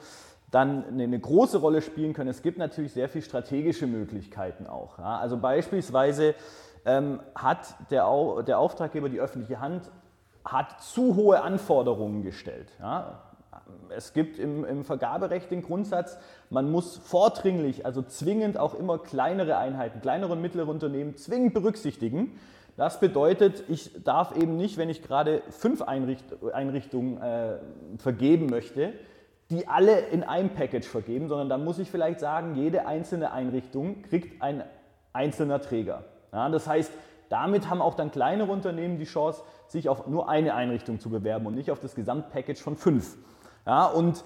dann 0.51 0.85
eine 0.89 1.19
große 1.19 1.59
Rolle 1.59 1.83
spielen 1.83 2.13
können. 2.13 2.31
Es 2.31 2.43
gibt 2.43 2.59
natürlich 2.59 2.93
sehr 2.93 3.09
viele 3.09 3.25
strategische 3.25 3.87
Möglichkeiten 3.87 4.67
auch. 4.67 4.99
Ja? 4.99 5.19
Also 5.19 5.37
beispielsweise 5.37 6.35
ähm, 6.87 7.21
hat 7.35 7.75
der, 7.91 8.09
der 8.47 8.59
Auftraggeber, 8.59 9.09
die 9.09 9.21
öffentliche 9.21 9.61
Hand, 9.61 9.91
hat 10.45 10.81
zu 10.81 11.17
hohe 11.17 11.43
Anforderungen 11.43 12.23
gestellt. 12.23 12.73
Ja? 12.81 13.21
es 13.95 14.13
gibt 14.13 14.39
im, 14.39 14.65
im, 14.65 14.85
Vergaberecht 14.85 15.51
den 15.51 15.63
Grundsatz, 15.63 16.19
man 16.51 16.71
muss 16.71 16.97
vordringlich, 16.97 17.85
also 17.85 18.03
zwingend 18.03 18.59
auch 18.59 18.75
immer 18.75 18.99
kleinere 18.99 19.57
Einheiten, 19.57 20.01
kleinere 20.01 20.33
und 20.33 20.41
mittlere 20.41 20.69
Unternehmen 20.69 21.17
zwingend 21.17 21.55
berücksichtigen. 21.55 22.39
Das 22.77 23.01
bedeutet, 23.01 23.65
ich 23.69 24.03
darf 24.05 24.37
eben 24.37 24.57
nicht, 24.57 24.77
wenn 24.77 24.91
ich 24.91 25.03
gerade 25.03 25.43
fünf 25.49 25.83
Einricht 25.83 26.25
Einrichtungen 26.53 27.21
äh, 27.21 27.59
vergeben 27.99 28.47
möchte, 28.47 28.93
die 29.51 29.67
alle 29.67 30.01
in 30.01 30.23
einem 30.23 30.51
Package 30.51 30.87
vergeben, 30.87 31.29
sondern 31.29 31.49
dann 31.49 31.65
muss 31.65 31.79
ich 31.79 31.91
vielleicht 31.91 32.21
sagen, 32.21 32.55
jede 32.55 32.87
einzelne 32.87 33.33
Einrichtung 33.33 34.03
kriegt 34.03 34.43
ein 34.43 34.63
einzelner 35.13 35.61
Träger. 35.63 36.05
Ja, 36.37 36.51
das 36.51 36.67
heißt, 36.69 36.93
damit 37.31 37.71
haben 37.71 37.81
auch 37.81 37.95
dann 37.95 38.11
kleinere 38.11 38.53
Unternehmen 38.53 38.99
die 38.99 39.07
Chance, 39.07 39.43
sich 39.69 39.89
auf 39.89 40.07
nur 40.07 40.29
eine 40.29 40.55
Einrichtung 40.55 41.01
zu 41.01 41.09
bewerben 41.09 41.47
und 41.47 41.55
nicht 41.55 41.71
auf 41.71 41.81
das 41.81 41.95
Gesamtpackage 41.95 42.61
von 42.61 42.77
fünf. 42.77 43.17
Ja, 43.65 43.87
und 43.87 44.23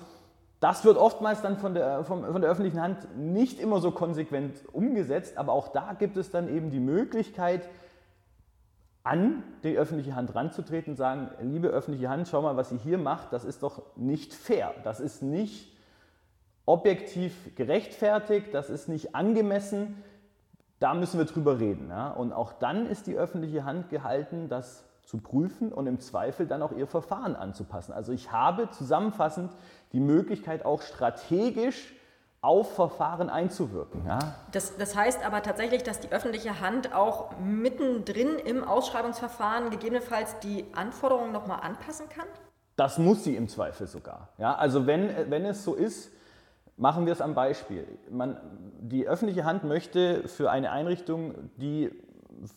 das 0.59 0.85
wird 0.85 0.97
oftmals 0.97 1.40
dann 1.40 1.57
von 1.57 1.73
der, 1.73 2.02
von 2.05 2.40
der 2.40 2.50
öffentlichen 2.50 2.81
Hand 2.83 3.17
nicht 3.17 3.61
immer 3.61 3.81
so 3.81 3.93
konsequent 3.93 4.64
umgesetzt, 4.73 5.38
aber 5.38 5.52
auch 5.52 5.69
da 5.69 5.93
gibt 5.93 6.17
es 6.17 6.33
dann 6.33 6.52
eben 6.52 6.71
die 6.71 6.81
Möglichkeit, 6.81 7.69
an 9.05 9.45
die 9.62 9.79
öffentliche 9.79 10.17
Hand 10.17 10.35
ranzutreten 10.35 10.95
und 10.95 10.97
sagen, 10.97 11.31
liebe 11.40 11.69
öffentliche 11.69 12.11
Hand, 12.11 12.26
schau 12.26 12.43
mal, 12.43 12.57
was 12.57 12.73
ihr 12.73 12.79
hier 12.79 12.99
macht, 12.99 13.33
das 13.33 13.45
ist 13.45 13.62
doch 13.62 13.83
nicht 13.95 14.35
fair, 14.35 14.75
das 14.83 14.99
ist 14.99 15.23
nicht 15.23 15.75
objektiv 16.67 17.55
gerechtfertigt, 17.55 18.49
das 18.52 18.69
ist 18.69 18.88
nicht 18.88 19.14
angemessen, 19.14 20.02
da 20.81 20.95
müssen 20.95 21.19
wir 21.19 21.27
drüber 21.27 21.61
reden. 21.61 21.89
Ja? 21.91 22.11
Und 22.11 22.33
auch 22.33 22.53
dann 22.55 22.87
ist 22.87 23.07
die 23.07 23.17
öffentliche 23.17 23.65
Hand 23.65 23.91
gehalten, 23.91 24.49
das 24.49 24.85
zu 25.05 25.19
prüfen 25.19 25.73
und 25.73 25.87
im 25.87 26.01
Zweifel 26.01 26.47
dann 26.47 26.63
auch 26.63 26.73
ihr 26.73 26.87
Verfahren 26.87 27.37
anzupassen. 27.37 27.93
Also 27.93 28.13
ich 28.13 28.33
habe 28.33 28.71
zusammenfassend 28.71 29.53
die 29.93 30.01
Möglichkeit 30.01 30.65
auch 30.65 30.83
strategisch 30.83 31.95
auf 32.43 32.75
Verfahren 32.75 33.29
einzuwirken. 33.29 34.07
Ja? 34.07 34.19
Das, 34.53 34.77
das, 34.79 34.97
heißt 34.97 35.25
aber 35.25 35.43
tatsächlich, 35.43 35.83
dass 35.83 36.01
die 36.01 36.11
öffentliche 36.11 36.61
Hand 36.61 36.95
auch 36.95 37.39
mittendrin 37.39 38.39
im 38.39 38.65
Ausschreibungsverfahren 38.65 39.71
gegebenenfalls 39.71 40.39
die 40.39 40.65
Anforderungen 40.73 41.33
nochmal 41.33 41.61
anpassen 41.61 42.09
kann? 42.09 42.27
Das 42.77 42.99
muss 42.99 43.25
sie 43.25 43.37
im 43.37 43.49
Zweifel 43.49 43.87
sogar. 43.87 44.29
Ja? 44.39 44.55
Also 44.55 44.87
wenn, 44.87 45.31
wenn 45.31 45.45
es 45.45 45.65
so 45.65 45.75
ist, 45.75 46.13
machen 46.81 47.05
wir 47.05 47.13
es 47.13 47.21
am 47.21 47.35
Beispiel. 47.35 47.87
Man, 48.11 48.39
die 48.81 49.07
öffentliche 49.07 49.45
Hand 49.45 49.65
möchte 49.65 50.27
für 50.27 50.51
eine 50.51 50.73
Einrichtung, 50.73 51.35
die 51.57 51.91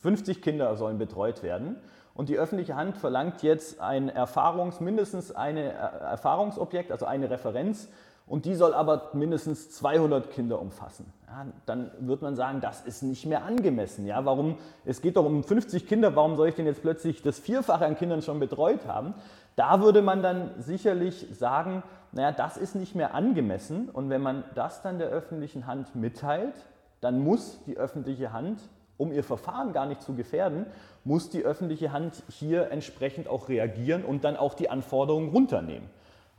50 0.01 0.41
Kinder 0.41 0.75
sollen 0.77 0.97
betreut 0.97 1.43
werden. 1.43 1.75
Und 2.13 2.29
die 2.29 2.37
öffentliche 2.37 2.75
Hand 2.75 2.97
verlangt 2.97 3.43
jetzt 3.43 3.81
ein 3.81 4.07
Erfahrungs, 4.07 4.79
mindestens 4.79 5.35
ein 5.35 5.57
Erfahrungsobjekt, 5.57 6.91
also 6.91 7.05
eine 7.05 7.29
Referenz 7.29 7.89
und 8.25 8.45
die 8.45 8.55
soll 8.55 8.73
aber 8.73 9.09
mindestens 9.13 9.71
200 9.71 10.31
Kinder 10.31 10.61
umfassen. 10.61 11.11
Ja, 11.27 11.45
dann 11.65 11.91
wird 11.99 12.21
man 12.21 12.35
sagen, 12.35 12.61
das 12.61 12.81
ist 12.85 13.01
nicht 13.01 13.25
mehr 13.25 13.43
angemessen. 13.43 14.05
Ja, 14.05 14.23
warum? 14.23 14.57
Es 14.85 15.01
geht 15.01 15.17
doch 15.17 15.25
um 15.25 15.43
50 15.43 15.87
Kinder, 15.87 16.15
warum 16.15 16.37
soll 16.37 16.47
ich 16.47 16.55
denn 16.55 16.65
jetzt 16.65 16.81
plötzlich 16.81 17.21
das 17.21 17.39
Vierfache 17.39 17.85
an 17.85 17.97
Kindern 17.97 18.21
schon 18.21 18.39
betreut 18.39 18.85
haben? 18.87 19.15
Da 19.55 19.81
würde 19.81 20.01
man 20.01 20.21
dann 20.21 20.51
sicherlich 20.59 21.27
sagen, 21.31 21.83
naja, 22.13 22.31
das 22.31 22.57
ist 22.57 22.75
nicht 22.75 22.95
mehr 22.95 23.13
angemessen. 23.13 23.89
Und 23.89 24.09
wenn 24.09 24.21
man 24.21 24.43
das 24.55 24.81
dann 24.81 24.99
der 24.99 25.09
öffentlichen 25.09 25.65
Hand 25.65 25.95
mitteilt, 25.95 26.55
dann 27.01 27.19
muss 27.19 27.59
die 27.65 27.77
öffentliche 27.77 28.31
Hand, 28.31 28.61
um 28.97 29.11
ihr 29.11 29.23
Verfahren 29.23 29.73
gar 29.73 29.85
nicht 29.87 30.01
zu 30.01 30.13
gefährden, 30.13 30.67
muss 31.03 31.29
die 31.29 31.43
öffentliche 31.43 31.91
Hand 31.91 32.23
hier 32.29 32.71
entsprechend 32.71 33.27
auch 33.27 33.49
reagieren 33.49 34.05
und 34.05 34.23
dann 34.23 34.37
auch 34.37 34.53
die 34.53 34.69
Anforderungen 34.69 35.29
runternehmen. 35.29 35.89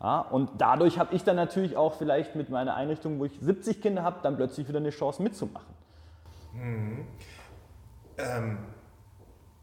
Ja, 0.01 0.21
und 0.21 0.51
dadurch 0.59 0.99
habe 0.99 1.15
ich 1.15 1.25
dann 1.25 1.37
natürlich 1.37 1.77
auch 1.77 1.95
vielleicht 1.95 2.37
mit 2.37 2.51
meiner 2.51 2.75
Einrichtung, 2.75 3.19
wo 3.19 3.25
ich 3.25 3.39
70 3.41 3.81
Kinder 3.81 4.03
habe, 4.03 4.21
dann 4.23 4.37
plötzlich 4.37 4.69
wieder 4.69 4.79
eine 4.79 4.91
Chance 4.91 5.23
mitzumachen. 5.23 5.75
Mhm. 6.55 7.07
Ähm, 8.19 8.59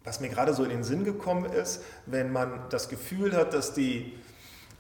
was 0.03 0.20
mir 0.20 0.30
gerade 0.30 0.53
so 0.53 0.63
in 0.63 0.70
den 0.70 0.84
Sinn 0.84 1.03
gekommen 1.03 1.46
ist, 1.46 1.84
wenn 2.06 2.32
man 2.32 2.62
das 2.70 2.89
Gefühl 2.89 3.36
hat, 3.36 3.53
dass 3.53 3.74
die 3.74 4.18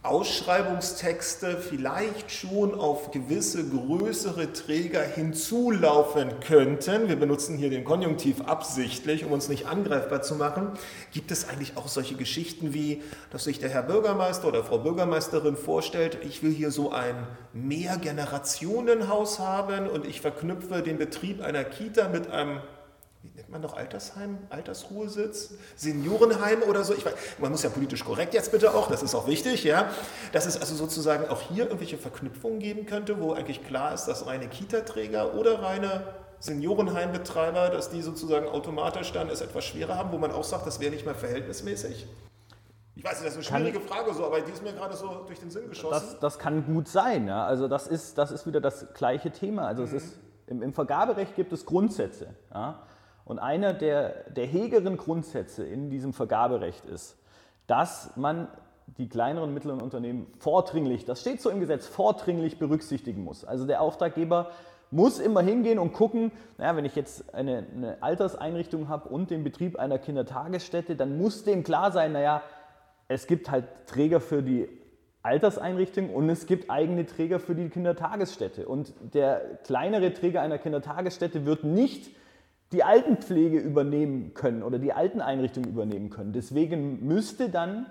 Ausschreibungstexte 0.03 1.57
vielleicht 1.57 2.31
schon 2.31 2.73
auf 2.73 3.11
gewisse 3.11 3.69
größere 3.69 4.51
Träger 4.51 5.03
hinzulaufen 5.03 6.39
könnten. 6.39 7.07
Wir 7.07 7.17
benutzen 7.17 7.55
hier 7.55 7.69
den 7.69 7.83
Konjunktiv 7.83 8.41
absichtlich, 8.41 9.25
um 9.25 9.31
uns 9.31 9.47
nicht 9.47 9.67
angreifbar 9.67 10.23
zu 10.23 10.33
machen. 10.33 10.71
Gibt 11.11 11.29
es 11.29 11.47
eigentlich 11.47 11.77
auch 11.77 11.87
solche 11.87 12.15
Geschichten 12.15 12.73
wie, 12.73 13.03
dass 13.29 13.43
sich 13.43 13.59
der 13.59 13.69
Herr 13.69 13.83
Bürgermeister 13.83 14.47
oder 14.47 14.63
Frau 14.63 14.79
Bürgermeisterin 14.79 15.55
vorstellt, 15.55 16.17
ich 16.27 16.41
will 16.41 16.51
hier 16.51 16.71
so 16.71 16.91
ein 16.91 17.15
Mehrgenerationenhaus 17.53 19.37
haben 19.37 19.87
und 19.87 20.07
ich 20.07 20.19
verknüpfe 20.19 20.81
den 20.81 20.97
Betrieb 20.97 21.43
einer 21.43 21.63
Kita 21.63 22.09
mit 22.09 22.27
einem 22.31 22.59
wie 23.23 23.29
nennt 23.35 23.49
man 23.49 23.61
noch 23.61 23.75
Altersheim, 23.77 24.39
Altersruhesitz, 24.49 25.53
Seniorenheim 25.75 26.63
oder 26.63 26.83
so. 26.83 26.93
Ich 26.93 27.05
weiß, 27.05 27.13
man 27.39 27.51
muss 27.51 27.61
ja 27.61 27.69
politisch 27.69 28.03
korrekt 28.03 28.33
jetzt 28.33 28.51
bitte 28.51 28.73
auch, 28.73 28.89
das 28.89 29.03
ist 29.03 29.13
auch 29.13 29.27
wichtig, 29.27 29.63
ja. 29.63 29.89
Dass 30.31 30.45
es 30.45 30.59
also 30.59 30.75
sozusagen 30.75 31.29
auch 31.29 31.41
hier 31.41 31.65
irgendwelche 31.65 31.97
Verknüpfungen 31.97 32.59
geben 32.59 32.85
könnte, 32.85 33.21
wo 33.21 33.33
eigentlich 33.33 33.65
klar 33.65 33.93
ist, 33.93 34.05
dass 34.05 34.25
reine 34.25 34.47
Kita-Träger 34.47 35.35
oder 35.35 35.61
reine 35.61 36.03
Seniorenheimbetreiber, 36.39 37.69
dass 37.69 37.91
die 37.91 38.01
sozusagen 38.01 38.47
automatisch 38.47 39.11
dann 39.11 39.29
es 39.29 39.41
etwas 39.41 39.65
schwerer 39.65 39.95
haben, 39.95 40.11
wo 40.11 40.17
man 40.17 40.31
auch 40.31 40.43
sagt, 40.43 40.65
das 40.65 40.79
wäre 40.79 40.91
nicht 40.91 41.05
mehr 41.05 41.13
verhältnismäßig. 41.13 42.07
Ich 42.95 43.03
weiß 43.03 43.21
nicht, 43.21 43.27
das 43.27 43.37
ist 43.37 43.51
eine 43.51 43.61
schwierige 43.61 43.79
kann, 43.79 43.87
Frage, 43.87 44.13
so, 44.15 44.25
aber 44.25 44.41
die 44.41 44.51
ist 44.51 44.63
mir 44.63 44.73
gerade 44.73 44.95
so 44.95 45.23
durch 45.27 45.39
den 45.39 45.51
Sinn 45.51 45.69
geschossen. 45.69 45.91
Das, 45.91 46.19
das 46.19 46.39
kann 46.39 46.65
gut 46.65 46.87
sein, 46.87 47.27
ja. 47.27 47.45
Also 47.45 47.67
das 47.67 47.87
ist, 47.87 48.17
das 48.17 48.31
ist 48.31 48.47
wieder 48.47 48.59
das 48.59 48.93
gleiche 48.95 49.29
Thema. 49.29 49.67
Also 49.67 49.83
mhm. 49.83 49.87
es 49.89 49.93
ist, 50.03 50.19
im, 50.47 50.63
im 50.63 50.73
Vergaberecht 50.73 51.35
gibt 51.35 51.53
es 51.53 51.65
Grundsätze. 51.65 52.35
Ja. 52.53 52.81
Und 53.25 53.39
einer 53.39 53.73
der, 53.73 54.29
der 54.31 54.45
hegeren 54.45 54.97
Grundsätze 54.97 55.63
in 55.63 55.89
diesem 55.89 56.13
Vergaberecht 56.13 56.85
ist, 56.85 57.17
dass 57.67 58.15
man 58.17 58.47
die 58.97 59.07
kleineren 59.07 59.49
und 59.49 59.53
mittleren 59.53 59.81
Unternehmen 59.81 60.27
vordringlich, 60.39 61.05
das 61.05 61.21
steht 61.21 61.41
so 61.41 61.49
im 61.49 61.59
Gesetz, 61.59 61.87
vordringlich 61.87 62.59
berücksichtigen 62.59 63.23
muss. 63.23 63.45
Also 63.45 63.65
der 63.65 63.81
Auftraggeber 63.81 64.51
muss 64.89 65.19
immer 65.19 65.41
hingehen 65.41 65.79
und 65.79 65.93
gucken, 65.93 66.31
naja, 66.57 66.75
wenn 66.75 66.83
ich 66.83 66.95
jetzt 66.95 67.33
eine, 67.33 67.65
eine 67.73 68.03
Alterseinrichtung 68.03 68.89
habe 68.89 69.07
und 69.07 69.31
den 69.31 69.43
Betrieb 69.43 69.79
einer 69.79 69.97
Kindertagesstätte, 69.97 70.95
dann 70.95 71.17
muss 71.17 71.45
dem 71.45 71.63
klar 71.63 71.91
sein, 71.91 72.11
naja, 72.11 72.43
es 73.07 73.27
gibt 73.27 73.49
halt 73.49 73.65
Träger 73.87 74.19
für 74.19 74.43
die 74.43 74.67
Alterseinrichtung 75.23 76.13
und 76.13 76.29
es 76.29 76.45
gibt 76.45 76.69
eigene 76.69 77.05
Träger 77.05 77.39
für 77.39 77.55
die 77.55 77.69
Kindertagesstätte. 77.69 78.67
Und 78.67 78.93
der 79.13 79.59
kleinere 79.63 80.13
Träger 80.13 80.41
einer 80.41 80.57
Kindertagesstätte 80.57 81.45
wird 81.45 81.63
nicht 81.63 82.11
die 82.71 82.83
Altenpflege 82.83 83.59
übernehmen 83.59 84.33
können 84.33 84.63
oder 84.63 84.79
die 84.79 84.93
Alteneinrichtung 84.93 85.65
übernehmen 85.65 86.09
können. 86.09 86.33
Deswegen 86.33 87.05
müsste 87.05 87.49
dann 87.49 87.85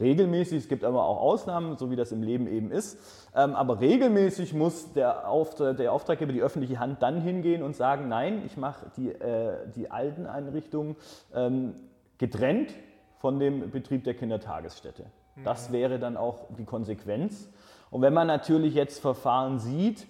regelmäßig, 0.00 0.58
es 0.58 0.68
gibt 0.68 0.84
aber 0.84 1.04
auch 1.04 1.20
Ausnahmen, 1.20 1.76
so 1.76 1.90
wie 1.90 1.96
das 1.96 2.12
im 2.12 2.22
Leben 2.22 2.46
eben 2.46 2.70
ist, 2.70 2.98
ähm, 3.34 3.54
aber 3.54 3.80
regelmäßig 3.80 4.54
muss 4.54 4.92
der, 4.92 5.28
Auftrag, 5.28 5.76
der 5.76 5.92
Auftraggeber, 5.92 6.32
die 6.32 6.42
öffentliche 6.42 6.78
Hand 6.78 7.02
dann 7.02 7.20
hingehen 7.20 7.62
und 7.62 7.76
sagen, 7.76 8.08
nein, 8.08 8.42
ich 8.46 8.56
mache 8.56 8.86
die, 8.96 9.08
äh, 9.10 9.56
die 9.74 9.90
Alteneinrichtung 9.90 10.96
ähm, 11.34 11.74
getrennt 12.18 12.72
von 13.18 13.38
dem 13.40 13.70
Betrieb 13.70 14.04
der 14.04 14.14
Kindertagesstätte. 14.14 15.04
Das 15.44 15.68
mhm. 15.68 15.72
wäre 15.74 15.98
dann 15.98 16.16
auch 16.16 16.46
die 16.56 16.64
Konsequenz. 16.64 17.48
Und 17.90 18.02
wenn 18.02 18.14
man 18.14 18.26
natürlich 18.26 18.74
jetzt 18.74 19.00
Verfahren 19.00 19.58
sieht, 19.58 20.06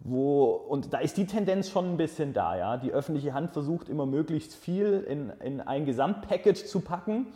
wo, 0.00 0.50
und 0.52 0.92
da 0.92 0.98
ist 0.98 1.16
die 1.16 1.26
Tendenz 1.26 1.70
schon 1.70 1.92
ein 1.92 1.96
bisschen 1.96 2.34
da. 2.34 2.56
Ja? 2.56 2.76
Die 2.76 2.92
öffentliche 2.92 3.32
Hand 3.32 3.52
versucht 3.52 3.88
immer 3.88 4.06
möglichst 4.06 4.54
viel 4.54 5.04
in, 5.08 5.30
in 5.40 5.60
ein 5.60 5.86
Gesamtpackage 5.86 6.66
zu 6.66 6.80
packen. 6.80 7.26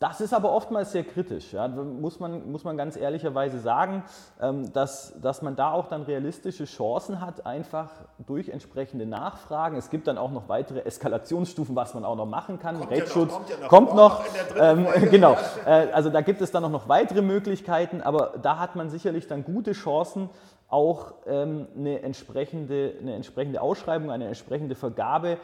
Das 0.00 0.20
ist 0.20 0.32
aber 0.32 0.52
oftmals 0.52 0.92
sehr 0.92 1.02
kritisch, 1.02 1.52
ja? 1.52 1.66
muss, 1.66 2.20
man, 2.20 2.52
muss 2.52 2.62
man 2.62 2.76
ganz 2.76 2.96
ehrlicherweise 2.96 3.58
sagen, 3.58 4.04
ähm, 4.40 4.72
dass, 4.72 5.12
dass 5.20 5.42
man 5.42 5.56
da 5.56 5.72
auch 5.72 5.88
dann 5.88 6.02
realistische 6.02 6.66
Chancen 6.66 7.20
hat, 7.20 7.44
einfach 7.44 7.90
durch 8.24 8.48
entsprechende 8.50 9.06
Nachfragen. 9.06 9.76
Es 9.76 9.90
gibt 9.90 10.06
dann 10.06 10.16
auch 10.16 10.30
noch 10.30 10.48
weitere 10.48 10.84
Eskalationsstufen, 10.84 11.74
was 11.74 11.94
man 11.94 12.04
auch 12.04 12.14
noch 12.14 12.26
machen 12.26 12.60
kann. 12.60 12.78
Kommt 12.78 12.92
Rechtsschutz 12.92 13.32
ja 13.32 13.56
noch, 13.60 13.68
kommt, 13.68 13.90
ja 13.90 13.96
noch, 13.96 14.20
kommt 14.20 14.86
noch. 14.86 15.00
Ähm, 15.02 15.10
genau, 15.10 15.36
äh, 15.66 15.88
also 15.90 16.10
da 16.10 16.20
gibt 16.20 16.42
es 16.42 16.52
dann 16.52 16.64
auch 16.64 16.70
noch 16.70 16.88
weitere 16.88 17.22
Möglichkeiten, 17.22 18.00
aber 18.00 18.34
da 18.40 18.58
hat 18.60 18.76
man 18.76 18.90
sicherlich 18.90 19.26
dann 19.26 19.42
gute 19.42 19.72
Chancen, 19.72 20.30
auch 20.68 21.14
ähm, 21.26 21.66
eine, 21.76 22.02
entsprechende, 22.02 22.94
eine 23.00 23.14
entsprechende 23.14 23.60
Ausschreibung, 23.60 24.10
eine 24.10 24.26
entsprechende 24.26 24.74
Vergabe 24.74 25.38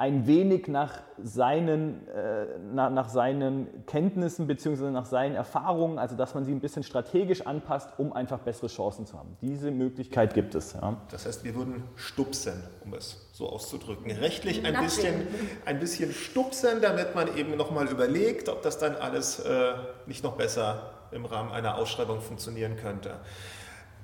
ein 0.00 0.28
wenig 0.28 0.68
nach 0.68 1.00
seinen, 1.20 2.06
äh, 2.06 2.46
nach, 2.72 2.88
nach, 2.88 3.08
seinen 3.08 3.84
Kenntnissen 3.86 4.46
bzw. 4.46 4.90
nach 4.90 5.06
seinen 5.06 5.34
Erfahrungen, 5.34 5.98
also 5.98 6.14
dass 6.14 6.34
man 6.34 6.44
sie 6.44 6.52
ein 6.52 6.60
bisschen 6.60 6.84
strategisch 6.84 7.44
anpasst, 7.44 7.90
um 7.98 8.12
einfach 8.12 8.38
bessere 8.38 8.68
Chancen 8.68 9.06
zu 9.06 9.18
haben. 9.18 9.36
Diese 9.42 9.72
Möglichkeit 9.72 10.34
gibt 10.34 10.54
es. 10.54 10.74
Ja. 10.74 10.96
Das 11.10 11.26
heißt, 11.26 11.42
wir 11.42 11.56
würden 11.56 11.82
stupsen, 11.96 12.62
um 12.84 12.94
es 12.94 13.28
so 13.32 13.48
auszudrücken. 13.48 14.12
Rechtlich 14.12 14.64
ein 14.64 14.80
bisschen, 14.80 15.26
ein 15.64 15.80
bisschen 15.80 16.12
stupsen, 16.12 16.80
damit 16.80 17.16
man 17.16 17.36
eben 17.36 17.56
nochmal 17.56 17.88
überlegt, 17.88 18.48
ob 18.48 18.62
das 18.62 18.78
dann 18.78 18.94
alles 18.94 19.40
äh, 19.40 19.72
nicht 20.06 20.22
noch 20.22 20.36
besser 20.36 20.92
im 21.10 21.24
Rahmen 21.24 21.50
einer 21.50 21.76
Ausschreibung 21.76 22.20
funktionieren 22.20 22.76
könnte. 22.76 23.16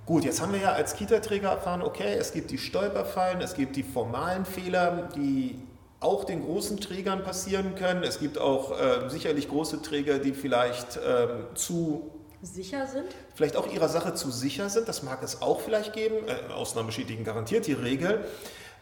Gut, 0.06 0.24
jetzt 0.24 0.42
haben 0.42 0.52
wir 0.52 0.60
ja 0.60 0.72
als 0.72 0.94
Kita-Träger 0.96 1.48
erfahren, 1.48 1.80
okay, 1.80 2.14
es 2.18 2.32
gibt 2.32 2.50
die 2.50 2.58
Stolperfallen, 2.58 3.40
es 3.40 3.54
gibt 3.54 3.76
die 3.76 3.82
formalen 3.82 4.44
Fehler, 4.44 5.08
die 5.16 5.62
auch 6.00 6.24
den 6.24 6.44
großen 6.44 6.78
Trägern 6.78 7.22
passieren 7.22 7.74
können. 7.74 8.02
Es 8.02 8.20
gibt 8.20 8.36
auch 8.36 8.78
äh, 8.78 9.08
sicherlich 9.08 9.48
große 9.48 9.80
Träger, 9.80 10.18
die 10.18 10.34
vielleicht 10.34 10.98
ähm, 11.06 11.46
zu 11.54 12.10
sicher 12.42 12.86
sind? 12.86 13.06
Vielleicht 13.34 13.56
auch 13.56 13.72
ihrer 13.72 13.88
Sache 13.88 14.14
zu 14.14 14.30
sicher 14.30 14.68
sind. 14.68 14.86
Das 14.86 15.02
mag 15.02 15.22
es 15.22 15.40
auch 15.40 15.60
vielleicht 15.60 15.94
geben. 15.94 16.16
Äh, 16.28 16.52
Ausnahmen 16.52 16.88
bestätigen 16.88 17.24
garantiert 17.24 17.66
die 17.66 17.72
Regel. 17.72 18.24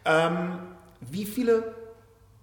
Ähm, 0.05 0.59
wie 1.01 1.25
viele 1.25 1.75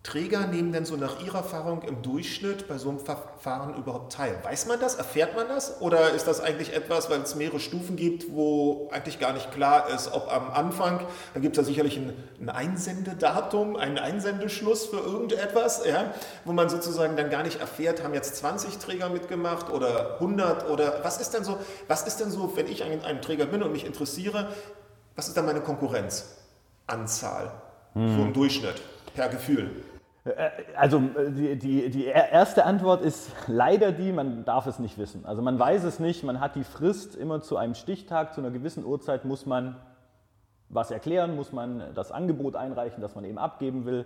Träger 0.10 0.48
nehmen 0.48 0.72
denn 0.72 0.86
so 0.86 0.96
nach 0.96 1.24
Ihrer 1.24 1.38
Erfahrung 1.40 1.84
im 1.84 2.02
Durchschnitt 2.02 2.68
bei 2.68 2.80
so 2.80 2.90
einem 2.90 2.98
Verfahren 3.00 3.76
überhaupt 3.76 4.14
teil? 4.14 4.40
Weiß 4.42 4.66
man 4.66 4.80
das? 4.80 4.96
Erfährt 4.96 5.36
man 5.36 5.48
das? 5.48 5.82
Oder 5.82 6.10
ist 6.12 6.26
das 6.26 6.42
eigentlich 6.42 6.74
etwas, 6.74 7.12
weil 7.12 7.22
es 7.22 7.36
mehrere 7.36 7.60
Stufen 7.60 7.96
gibt, 7.96 8.34
wo 8.34 8.90
eigentlich 8.92 9.20
gar 9.20 9.34
nicht 9.34 9.52
klar 9.52 9.88
ist, 9.90 10.12
ob 10.12 10.34
am 10.34 10.50
Anfang, 10.50 11.06
da 11.36 11.40
gibt 11.40 11.56
es 11.56 11.64
ja 11.64 11.64
sicherlich 11.64 11.98
ein, 11.98 12.14
ein, 12.42 12.50
Einsendedatum, 12.50 13.76
einen 13.76 14.00
Einsendeschluss 14.00 14.88
für 14.88 14.98
irgendetwas, 14.98 15.86
ja, 15.86 16.12
wo 16.44 16.54
man 16.54 16.70
sozusagen 16.70 17.16
dann 17.16 17.30
gar 17.30 17.44
nicht 17.44 17.60
erfährt, 17.60 18.04
haben 18.04 18.16
jetzt 18.16 18.36
20 18.38 18.80
Träger 18.80 19.10
mitgemacht 19.10 19.70
oder 19.70 20.16
100 20.16 20.68
oder 20.72 21.04
was 21.04 21.22
ist 21.22 21.36
denn 21.36 21.44
so, 21.44 21.60
was 21.88 22.08
ist 22.08 22.20
denn 22.20 22.32
so, 22.32 22.58
wenn 22.58 22.66
ich 22.66 22.84
ein, 22.84 23.04
ein 23.06 23.22
Träger 23.22 23.46
bin 23.46 23.62
und 23.62 23.72
mich 23.72 23.86
interessiere, 23.86 24.48
was 25.16 25.28
ist 25.28 25.38
dann 25.38 25.46
meine 25.46 25.62
Konkurrenzanzahl? 25.62 27.52
Hm. 27.94 28.16
So 28.16 28.22
im 28.24 28.34
Durchschnitt, 28.34 28.82
per 29.14 29.30
Gefühl. 29.30 29.84
Äh, 30.30 30.50
also 30.76 30.98
äh, 30.98 31.32
die, 31.32 31.58
die, 31.58 31.90
die 31.90 32.06
erste 32.06 32.66
Antwort 32.66 33.02
ist 33.02 33.32
leider 33.48 33.92
die, 33.92 34.12
man 34.12 34.46
darf 34.46 34.68
es 34.68 34.80
nicht 34.80 34.98
wissen. 34.98 35.26
Also 35.26 35.42
man 35.42 35.60
weiß 35.60 35.84
es 35.84 36.00
nicht, 36.00 36.24
man 36.24 36.40
hat 36.40 36.56
die 36.56 36.64
Frist 36.64 37.16
immer 37.16 37.42
zu 37.42 37.58
einem 37.58 37.76
Stichtag, 37.76 38.34
zu 38.34 38.42
einer 38.42 38.52
gewissen 38.52 38.86
Uhrzeit 38.86 39.26
muss 39.26 39.46
man 39.46 39.76
was 40.70 40.92
erklären, 40.92 41.36
muss 41.36 41.52
man 41.52 41.96
das 41.96 42.12
Angebot 42.12 42.56
einreichen, 42.56 43.02
das 43.02 43.16
man 43.16 43.26
eben 43.26 43.40
abgeben 43.40 43.86
will. 43.86 44.06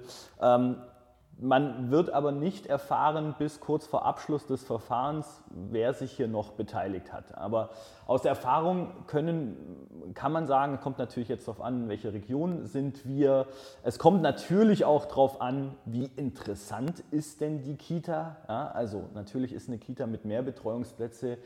Man 1.40 1.90
wird 1.90 2.12
aber 2.12 2.32
nicht 2.32 2.68
erfahren 2.68 3.36
bis 3.38 3.60
kurz 3.60 3.88
vor 3.88 4.06
Abschluss 4.06 4.46
des 4.46 4.64
Verfahrens, 4.64 5.42
wer 5.50 5.94
sich 5.94 6.12
hier 6.12 6.28
noch 6.28 6.52
beteiligt 6.52 7.12
hat. 7.12 7.38
Aber 7.38 7.72
aus 8.06 8.22
der 8.22 8.30
Erfahrung 8.30 8.92
können, 9.08 10.14
kann 10.14 10.32
man 10.32 10.46
sagen, 10.48 10.80
kommt 10.80 11.00
natürlich 11.00 11.30
jetzt 11.30 11.48
darauf 11.48 11.62
an, 11.62 11.84
in 11.84 11.90
welcher 11.90 12.14
Region 12.14 12.66
sind 12.66 13.06
wir. 13.08 13.48
Es 13.82 14.00
kommt 14.00 14.22
natürlich 14.22 14.86
auch 14.86 15.06
darauf 15.06 15.42
an, 15.42 15.76
wie 15.86 16.10
interessant 16.16 17.04
ist 17.12 17.42
denn 17.42 17.62
die 17.64 17.76
Kita. 17.76 18.38
Ja, 18.48 18.68
also 18.68 19.10
natürlich 19.14 19.54
ist 19.54 19.68
eine 19.68 19.80
Kita 19.80 20.06
mit 20.06 20.26
mehr 20.26 20.44
Betreuungsplätze 20.44 21.40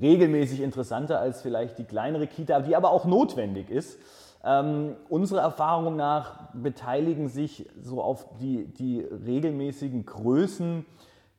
regelmäßig 0.00 0.60
interessanter 0.60 1.20
als 1.20 1.42
vielleicht 1.42 1.78
die 1.78 1.84
kleinere 1.84 2.26
Kita, 2.26 2.60
die 2.60 2.76
aber 2.76 2.90
auch 2.90 3.04
notwendig 3.04 3.70
ist. 3.70 3.98
Ähm, 4.44 4.96
unserer 5.08 5.40
Erfahrung 5.40 5.96
nach 5.96 6.50
beteiligen 6.52 7.28
sich 7.28 7.68
so 7.80 8.02
auf 8.02 8.26
die, 8.38 8.66
die 8.66 9.00
regelmäßigen 9.00 10.06
Größen 10.06 10.86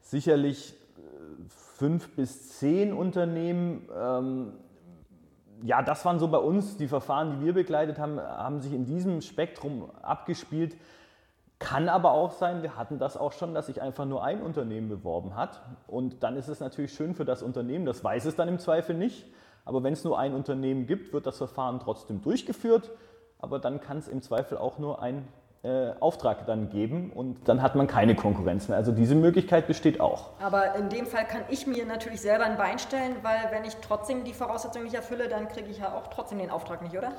sicherlich 0.02 0.74
äh, 0.98 1.02
fünf 1.48 2.16
bis 2.16 2.58
zehn 2.60 2.94
Unternehmen. 2.94 3.88
Ähm, 3.96 4.54
ja, 5.64 5.82
das 5.82 6.06
waren 6.06 6.20
so 6.20 6.28
bei 6.28 6.38
uns 6.38 6.78
die 6.78 6.88
Verfahren, 6.88 7.32
die 7.32 7.46
wir 7.46 7.54
begleitet 7.54 7.98
haben, 7.98 8.20
haben 8.20 8.62
sich 8.62 8.74
in 8.74 8.86
diesem 8.86 9.22
Spektrum 9.22 9.90
abgespielt. 10.02 10.76
Kann 11.60 11.90
aber 11.90 12.12
auch 12.12 12.34
sein, 12.34 12.62
wir 12.62 12.78
hatten 12.78 13.00
das 13.00 13.18
auch 13.18 13.32
schon, 13.32 13.56
dass 13.56 13.66
sich 13.66 13.82
einfach 13.82 14.06
nur 14.06 14.24
ein 14.24 14.42
Unternehmen 14.42 14.90
beworben 14.90 15.36
hat. 15.36 15.62
Und 15.88 16.22
dann 16.22 16.36
ist 16.36 16.50
es 16.50 16.60
natürlich 16.60 16.94
schön 16.94 17.16
für 17.16 17.26
das 17.26 17.42
Unternehmen, 17.42 17.86
das 17.86 18.04
weiß 18.04 18.26
es 18.26 18.36
dann 18.36 18.48
im 18.48 18.60
Zweifel 18.60 18.96
nicht. 18.96 19.26
Aber 19.68 19.84
wenn 19.84 19.92
es 19.92 20.06
nur 20.06 20.18
ein 20.18 20.34
Unternehmen 20.34 20.88
gibt, 20.88 21.12
wird 21.12 21.28
das 21.28 21.38
Verfahren 21.38 21.82
trotzdem 21.82 22.22
durchgeführt. 22.22 22.90
Aber 23.38 23.60
dann 23.60 23.82
kann 23.82 23.98
es 23.98 24.08
im 24.08 24.22
Zweifel 24.22 24.58
auch 24.58 24.80
nur 24.80 25.02
ein 25.02 25.28
äh, 25.64 25.92
Auftrag 26.00 26.46
dann 26.46 26.70
geben 26.70 27.12
und 27.12 27.50
dann 27.50 27.62
hat 27.62 27.76
man 27.76 27.86
keine 27.86 28.16
Konkurrenz 28.16 28.70
mehr. 28.70 28.78
Also 28.78 28.94
diese 28.94 29.14
Möglichkeit 29.14 29.68
besteht 29.68 30.00
auch. 30.00 30.30
Aber 30.42 30.76
in 30.76 30.88
dem 30.88 31.06
Fall 31.06 31.26
kann 31.26 31.42
ich 31.50 31.68
mir 31.68 31.86
natürlich 31.86 32.22
selber 32.22 32.46
ein 32.46 32.56
Bein 32.56 32.80
stellen, 32.80 33.18
weil 33.24 33.50
wenn 33.52 33.66
ich 33.66 33.76
trotzdem 33.78 34.24
die 34.24 34.32
Voraussetzungen 34.32 34.86
nicht 34.86 34.96
erfülle, 34.96 35.28
dann 35.28 35.50
kriege 35.50 35.68
ich 35.70 35.80
ja 35.80 35.94
auch 35.94 36.08
trotzdem 36.08 36.40
den 36.40 36.50
Auftrag 36.50 36.82
nicht, 36.82 36.98
oder? 36.98 37.12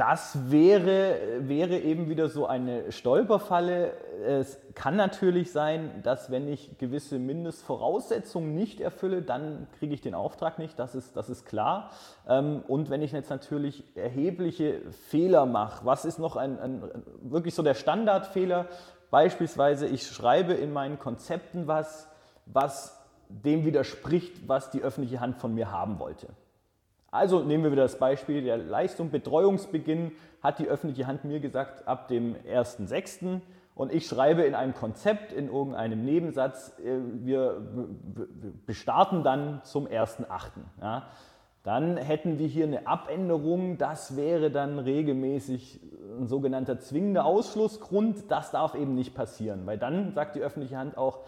Das 0.00 0.50
wäre, 0.50 1.18
wäre 1.40 1.76
eben 1.76 2.08
wieder 2.08 2.30
so 2.30 2.46
eine 2.46 2.90
Stolperfalle. 2.90 3.92
Es 4.26 4.58
kann 4.74 4.96
natürlich 4.96 5.52
sein, 5.52 6.00
dass 6.02 6.30
wenn 6.30 6.48
ich 6.48 6.78
gewisse 6.78 7.18
Mindestvoraussetzungen 7.18 8.54
nicht 8.54 8.80
erfülle, 8.80 9.20
dann 9.20 9.66
kriege 9.78 9.92
ich 9.92 10.00
den 10.00 10.14
Auftrag 10.14 10.58
nicht, 10.58 10.78
das 10.78 10.94
ist, 10.94 11.18
das 11.18 11.28
ist 11.28 11.44
klar. 11.44 11.90
Ähm, 12.26 12.62
und 12.66 12.88
wenn 12.88 13.02
ich 13.02 13.12
jetzt 13.12 13.28
natürlich 13.28 13.84
erhebliche 13.94 14.90
Fehler 14.90 15.44
mache, 15.44 15.84
was 15.84 16.06
ist 16.06 16.18
noch 16.18 16.36
ein, 16.36 16.58
ein 16.58 16.82
wirklich 17.20 17.54
so 17.54 17.62
der 17.62 17.74
Standardfehler? 17.74 18.68
Beispielsweise, 19.10 19.86
ich 19.86 20.06
schreibe 20.06 20.54
in 20.54 20.72
meinen 20.72 20.98
Konzepten 20.98 21.66
was, 21.66 22.08
was 22.46 22.98
dem 23.28 23.66
widerspricht, 23.66 24.48
was 24.48 24.70
die 24.70 24.80
öffentliche 24.80 25.20
Hand 25.20 25.36
von 25.36 25.54
mir 25.54 25.70
haben 25.70 25.98
wollte. 25.98 26.28
Also 27.10 27.42
nehmen 27.42 27.64
wir 27.64 27.72
wieder 27.72 27.82
das 27.82 27.98
Beispiel 27.98 28.42
der 28.42 28.56
Leistung. 28.56 29.10
Betreuungsbeginn 29.10 30.12
hat 30.42 30.58
die 30.58 30.68
öffentliche 30.68 31.06
Hand 31.06 31.24
mir 31.24 31.40
gesagt 31.40 31.86
ab 31.88 32.08
dem 32.08 32.36
1.6. 32.36 33.40
Und 33.74 33.92
ich 33.92 34.06
schreibe 34.06 34.42
in 34.42 34.54
einem 34.54 34.74
Konzept, 34.74 35.32
in 35.32 35.48
irgendeinem 35.48 36.04
Nebensatz, 36.04 36.78
äh, 36.78 36.98
wir 37.24 37.62
bestarten 38.66 39.24
dann 39.24 39.60
zum 39.64 39.86
1.8. 39.86 40.26
Ja. 40.80 41.08
Dann 41.62 41.96
hätten 41.96 42.38
wir 42.38 42.46
hier 42.46 42.64
eine 42.64 42.86
Abänderung, 42.86 43.76
das 43.76 44.16
wäre 44.16 44.50
dann 44.50 44.78
regelmäßig 44.78 45.80
ein 46.18 46.26
sogenannter 46.26 46.78
zwingender 46.78 47.26
Ausschlussgrund. 47.26 48.30
Das 48.30 48.50
darf 48.50 48.74
eben 48.74 48.94
nicht 48.94 49.14
passieren, 49.14 49.66
weil 49.66 49.76
dann 49.76 50.14
sagt 50.14 50.36
die 50.36 50.40
öffentliche 50.40 50.78
Hand 50.78 50.96
auch, 50.96 51.20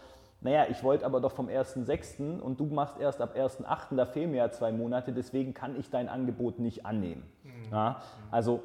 naja, 0.43 0.67
ich 0.69 0.83
wollte 0.83 1.07
aber 1.07 1.21
doch 1.21 1.33
vom 1.33 1.49
1.6. 1.49 2.41
und 2.41 2.59
du 2.59 2.67
machst 2.67 2.99
erst 2.99 3.21
ab 3.21 3.37
1.8., 3.37 3.97
da 3.97 4.07
fehlen 4.07 4.33
mir 4.33 4.39
ja 4.39 4.51
zwei 4.51 4.73
Monate, 4.73 5.13
deswegen 5.13 5.55
kann 5.55 5.79
ich 5.79 5.91
dein 5.91 6.09
Angebot 6.09 6.59
nicht 6.59 6.85
annehmen. 6.85 7.23
Mhm. 7.45 7.51
Ja, 7.71 8.03
also 8.31 8.63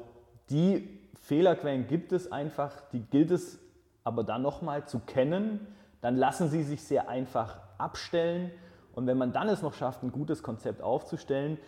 die 0.50 1.00
Fehlerquellen 1.20 1.86
gibt 1.86 2.12
es 2.12 2.32
einfach, 2.32 2.72
die 2.92 3.00
gilt 3.00 3.30
es 3.30 3.60
aber 4.02 4.24
dann 4.24 4.42
nochmal 4.42 4.86
zu 4.86 5.00
kennen, 5.00 5.66
dann 6.00 6.16
lassen 6.16 6.48
sie 6.48 6.62
sich 6.62 6.82
sehr 6.82 7.08
einfach 7.08 7.60
abstellen 7.78 8.50
und 8.92 9.06
wenn 9.06 9.18
man 9.18 9.32
dann 9.32 9.48
es 9.48 9.62
noch 9.62 9.74
schafft, 9.74 10.02
ein 10.02 10.10
gutes 10.10 10.42
Konzept 10.42 10.82
aufzustellen, 10.82 11.58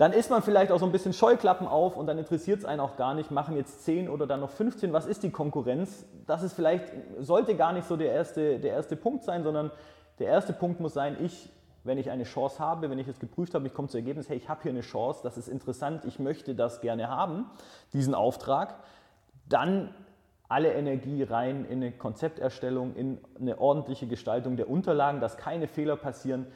dann 0.00 0.14
ist 0.14 0.30
man 0.30 0.40
vielleicht 0.40 0.72
auch 0.72 0.78
so 0.78 0.86
ein 0.86 0.92
bisschen 0.92 1.12
Scheuklappen 1.12 1.66
auf 1.66 1.94
und 1.98 2.06
dann 2.06 2.16
interessiert 2.16 2.60
es 2.60 2.64
einen 2.64 2.80
auch 2.80 2.96
gar 2.96 3.12
nicht, 3.12 3.30
machen 3.30 3.54
jetzt 3.54 3.84
10 3.84 4.08
oder 4.08 4.26
dann 4.26 4.40
noch 4.40 4.48
15, 4.48 4.94
was 4.94 5.04
ist 5.04 5.22
die 5.22 5.30
Konkurrenz? 5.30 6.06
Das 6.26 6.42
ist 6.42 6.54
vielleicht, 6.54 6.90
sollte 7.18 7.54
gar 7.54 7.74
nicht 7.74 7.86
so 7.86 7.98
der 7.98 8.10
erste, 8.10 8.58
der 8.58 8.72
erste 8.72 8.96
Punkt 8.96 9.24
sein, 9.24 9.42
sondern 9.42 9.70
der 10.18 10.28
erste 10.28 10.54
Punkt 10.54 10.80
muss 10.80 10.94
sein, 10.94 11.18
ich, 11.20 11.50
wenn 11.84 11.98
ich 11.98 12.10
eine 12.10 12.24
Chance 12.24 12.60
habe, 12.60 12.88
wenn 12.88 12.98
ich 12.98 13.08
es 13.08 13.18
geprüft 13.18 13.54
habe, 13.54 13.66
ich 13.66 13.74
komme 13.74 13.88
zum 13.88 13.98
Ergebnis, 13.98 14.30
hey, 14.30 14.38
ich 14.38 14.48
habe 14.48 14.62
hier 14.62 14.70
eine 14.70 14.80
Chance, 14.80 15.20
das 15.22 15.36
ist 15.36 15.48
interessant, 15.48 16.06
ich 16.06 16.18
möchte 16.18 16.54
das 16.54 16.80
gerne 16.80 17.08
haben, 17.08 17.50
diesen 17.92 18.14
Auftrag, 18.14 18.76
dann 19.50 19.94
alle 20.48 20.72
Energie 20.72 21.24
rein 21.24 21.66
in 21.66 21.82
eine 21.82 21.92
Konzepterstellung, 21.92 22.94
in 22.96 23.18
eine 23.38 23.60
ordentliche 23.60 24.06
Gestaltung 24.06 24.56
der 24.56 24.70
Unterlagen, 24.70 25.20
dass 25.20 25.36
keine 25.36 25.68
Fehler 25.68 25.96
passieren, 25.96 26.46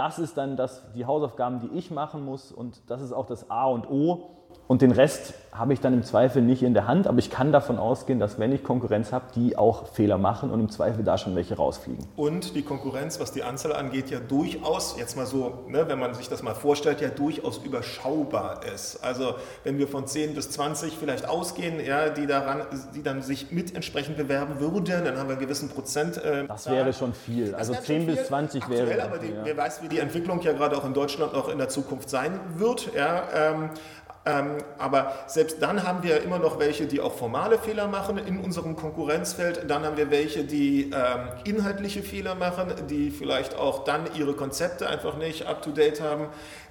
das 0.00 0.18
ist 0.18 0.38
dann 0.38 0.56
das, 0.56 0.82
die 0.94 1.04
Hausaufgaben, 1.04 1.60
die 1.60 1.76
ich 1.76 1.90
machen 1.90 2.24
muss 2.24 2.52
und 2.52 2.80
das 2.88 3.02
ist 3.02 3.12
auch 3.12 3.26
das 3.26 3.50
A 3.50 3.66
und 3.66 3.86
O. 3.90 4.30
Und 4.70 4.82
den 4.82 4.92
Rest 4.92 5.34
habe 5.52 5.72
ich 5.72 5.80
dann 5.80 5.92
im 5.92 6.04
Zweifel 6.04 6.42
nicht 6.42 6.62
in 6.62 6.74
der 6.74 6.86
Hand, 6.86 7.08
aber 7.08 7.18
ich 7.18 7.28
kann 7.28 7.50
davon 7.50 7.76
ausgehen, 7.76 8.20
dass 8.20 8.38
wenn 8.38 8.52
ich 8.52 8.62
Konkurrenz 8.62 9.12
habe, 9.12 9.24
die 9.34 9.58
auch 9.58 9.88
Fehler 9.88 10.16
machen 10.16 10.50
und 10.50 10.60
im 10.60 10.70
Zweifel 10.70 11.02
da 11.02 11.18
schon 11.18 11.34
welche 11.34 11.56
rausfliegen. 11.56 12.06
Und 12.16 12.54
die 12.54 12.62
Konkurrenz, 12.62 13.18
was 13.18 13.32
die 13.32 13.42
Anzahl 13.42 13.74
angeht, 13.74 14.10
ja 14.10 14.20
durchaus, 14.20 14.94
jetzt 14.96 15.16
mal 15.16 15.26
so, 15.26 15.64
ne, 15.66 15.88
wenn 15.88 15.98
man 15.98 16.14
sich 16.14 16.28
das 16.28 16.44
mal 16.44 16.54
vorstellt, 16.54 17.00
ja 17.00 17.08
durchaus 17.08 17.58
überschaubar 17.58 18.60
ist. 18.72 19.02
Also 19.02 19.34
wenn 19.64 19.76
wir 19.78 19.88
von 19.88 20.06
10 20.06 20.36
bis 20.36 20.50
20 20.50 20.96
vielleicht 20.96 21.28
ausgehen, 21.28 21.84
ja, 21.84 22.10
die, 22.10 22.28
daran, 22.28 22.62
die 22.94 23.02
dann 23.02 23.20
sich 23.22 23.50
mit 23.50 23.74
entsprechend 23.74 24.16
bewerben 24.16 24.60
würden, 24.60 25.04
dann 25.04 25.18
haben 25.18 25.28
wir 25.28 25.32
einen 25.32 25.40
gewissen 25.40 25.68
Prozent. 25.68 26.16
Äh, 26.18 26.46
das 26.46 26.70
wäre 26.70 26.92
schon 26.92 27.12
viel. 27.12 27.56
Also 27.56 27.74
10 27.74 28.06
bis 28.06 28.28
20 28.28 28.62
aktuell, 28.62 28.86
wäre. 28.86 29.02
Aber 29.02 29.18
die, 29.18 29.32
ja. 29.32 29.44
wer 29.44 29.56
weiß, 29.56 29.82
wie 29.82 29.88
die 29.88 29.98
Entwicklung 29.98 30.40
ja 30.42 30.52
gerade 30.52 30.78
auch 30.78 30.84
in 30.84 30.94
Deutschland 30.94 31.32
noch 31.32 31.48
in 31.48 31.58
der 31.58 31.68
Zukunft 31.68 32.08
sein 32.08 32.38
wird. 32.56 32.94
Ja, 32.94 33.24
ähm, 33.34 33.70
ähm, 34.26 34.58
aber 34.78 35.12
selbst 35.26 35.62
dann 35.62 35.86
haben 35.86 36.02
wir 36.02 36.22
immer 36.22 36.38
noch 36.38 36.58
welche, 36.58 36.86
die 36.86 37.00
auch 37.00 37.14
formale 37.14 37.58
Fehler 37.58 37.88
machen 37.88 38.18
in 38.18 38.38
unserem 38.38 38.76
Konkurrenzfeld. 38.76 39.70
Dann 39.70 39.84
haben 39.84 39.96
wir 39.96 40.10
welche, 40.10 40.44
die 40.44 40.90
ähm, 40.90 41.28
inhaltliche 41.44 42.02
Fehler 42.02 42.34
machen, 42.34 42.72
die 42.88 43.10
vielleicht 43.10 43.56
auch 43.56 43.84
dann 43.84 44.14
ihre 44.14 44.34
Konzepte 44.34 44.88
einfach 44.88 45.16
nicht 45.16 45.46
up-to-date 45.46 46.00
haben. 46.00 46.28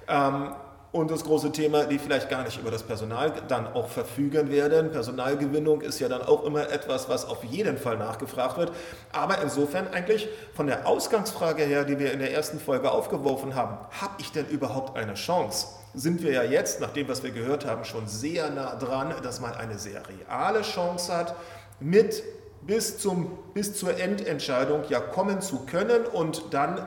Ähm, 0.08 0.54
Und 0.92 1.08
das 1.12 1.22
große 1.22 1.52
Thema, 1.52 1.84
die 1.84 2.00
vielleicht 2.00 2.28
gar 2.28 2.42
nicht 2.42 2.58
über 2.58 2.72
das 2.72 2.82
Personal 2.82 3.32
dann 3.46 3.68
auch 3.74 3.88
verfügen 3.88 4.50
werden. 4.50 4.90
Personalgewinnung 4.90 5.82
ist 5.82 6.00
ja 6.00 6.08
dann 6.08 6.22
auch 6.22 6.42
immer 6.44 6.68
etwas, 6.68 7.08
was 7.08 7.24
auf 7.26 7.44
jeden 7.44 7.78
Fall 7.78 7.96
nachgefragt 7.96 8.58
wird. 8.58 8.72
Aber 9.12 9.40
insofern 9.40 9.86
eigentlich 9.92 10.28
von 10.52 10.66
der 10.66 10.88
Ausgangsfrage 10.88 11.62
her, 11.62 11.84
die 11.84 12.00
wir 12.00 12.12
in 12.12 12.18
der 12.18 12.32
ersten 12.32 12.58
Folge 12.58 12.90
aufgeworfen 12.90 13.54
haben, 13.54 13.78
habe 14.00 14.14
ich 14.18 14.32
denn 14.32 14.46
überhaupt 14.48 14.96
eine 14.96 15.14
Chance? 15.14 15.68
Sind 15.94 16.22
wir 16.22 16.32
ja 16.32 16.42
jetzt, 16.44 16.80
nach 16.80 16.92
dem, 16.92 17.08
was 17.08 17.22
wir 17.22 17.30
gehört 17.30 17.66
haben, 17.66 17.84
schon 17.84 18.06
sehr 18.06 18.50
nah 18.50 18.76
dran, 18.76 19.14
dass 19.22 19.40
man 19.40 19.54
eine 19.54 19.78
sehr 19.78 20.02
reale 20.08 20.62
Chance 20.62 21.16
hat, 21.16 21.34
mit 21.80 22.22
bis, 22.62 22.98
zum, 22.98 23.38
bis 23.54 23.74
zur 23.74 23.98
Endentscheidung 23.98 24.84
ja 24.88 25.00
kommen 25.00 25.40
zu 25.40 25.60
können 25.66 26.06
und 26.06 26.52
dann 26.52 26.86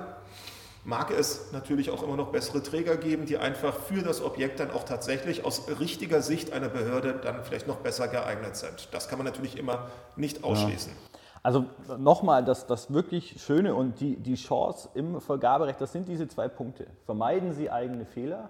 mag 0.85 1.11
es 1.11 1.51
natürlich 1.51 1.89
auch 1.89 2.03
immer 2.03 2.17
noch 2.17 2.31
bessere 2.31 2.61
Träger 2.61 2.97
geben, 2.97 3.25
die 3.25 3.37
einfach 3.37 3.73
für 3.73 4.01
das 4.01 4.21
Objekt 4.21 4.59
dann 4.59 4.71
auch 4.71 4.83
tatsächlich 4.83 5.45
aus 5.45 5.63
richtiger 5.79 6.21
Sicht 6.21 6.51
einer 6.51 6.69
Behörde 6.69 7.19
dann 7.23 7.43
vielleicht 7.43 7.67
noch 7.67 7.77
besser 7.77 8.07
geeignet 8.07 8.55
sind. 8.55 8.89
Das 8.91 9.07
kann 9.07 9.17
man 9.17 9.25
natürlich 9.25 9.57
immer 9.57 9.87
nicht 10.15 10.43
ausschließen. 10.43 10.91
Ja. 10.91 11.19
Also 11.41 11.65
nochmal, 11.97 12.45
das, 12.45 12.67
das 12.67 12.93
wirklich 12.93 13.41
Schöne 13.41 13.75
und 13.75 13.99
die, 13.99 14.15
die 14.15 14.35
Chance 14.35 14.89
im 14.93 15.19
Vergaberecht, 15.19 15.79
das 15.81 15.91
sind 15.91 16.07
diese 16.07 16.27
zwei 16.27 16.47
Punkte. 16.47 16.87
Vermeiden 17.05 17.53
Sie 17.53 17.69
eigene 17.69 18.05
Fehler. 18.05 18.49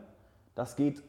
Das 0.56 0.76
geht 0.76 1.02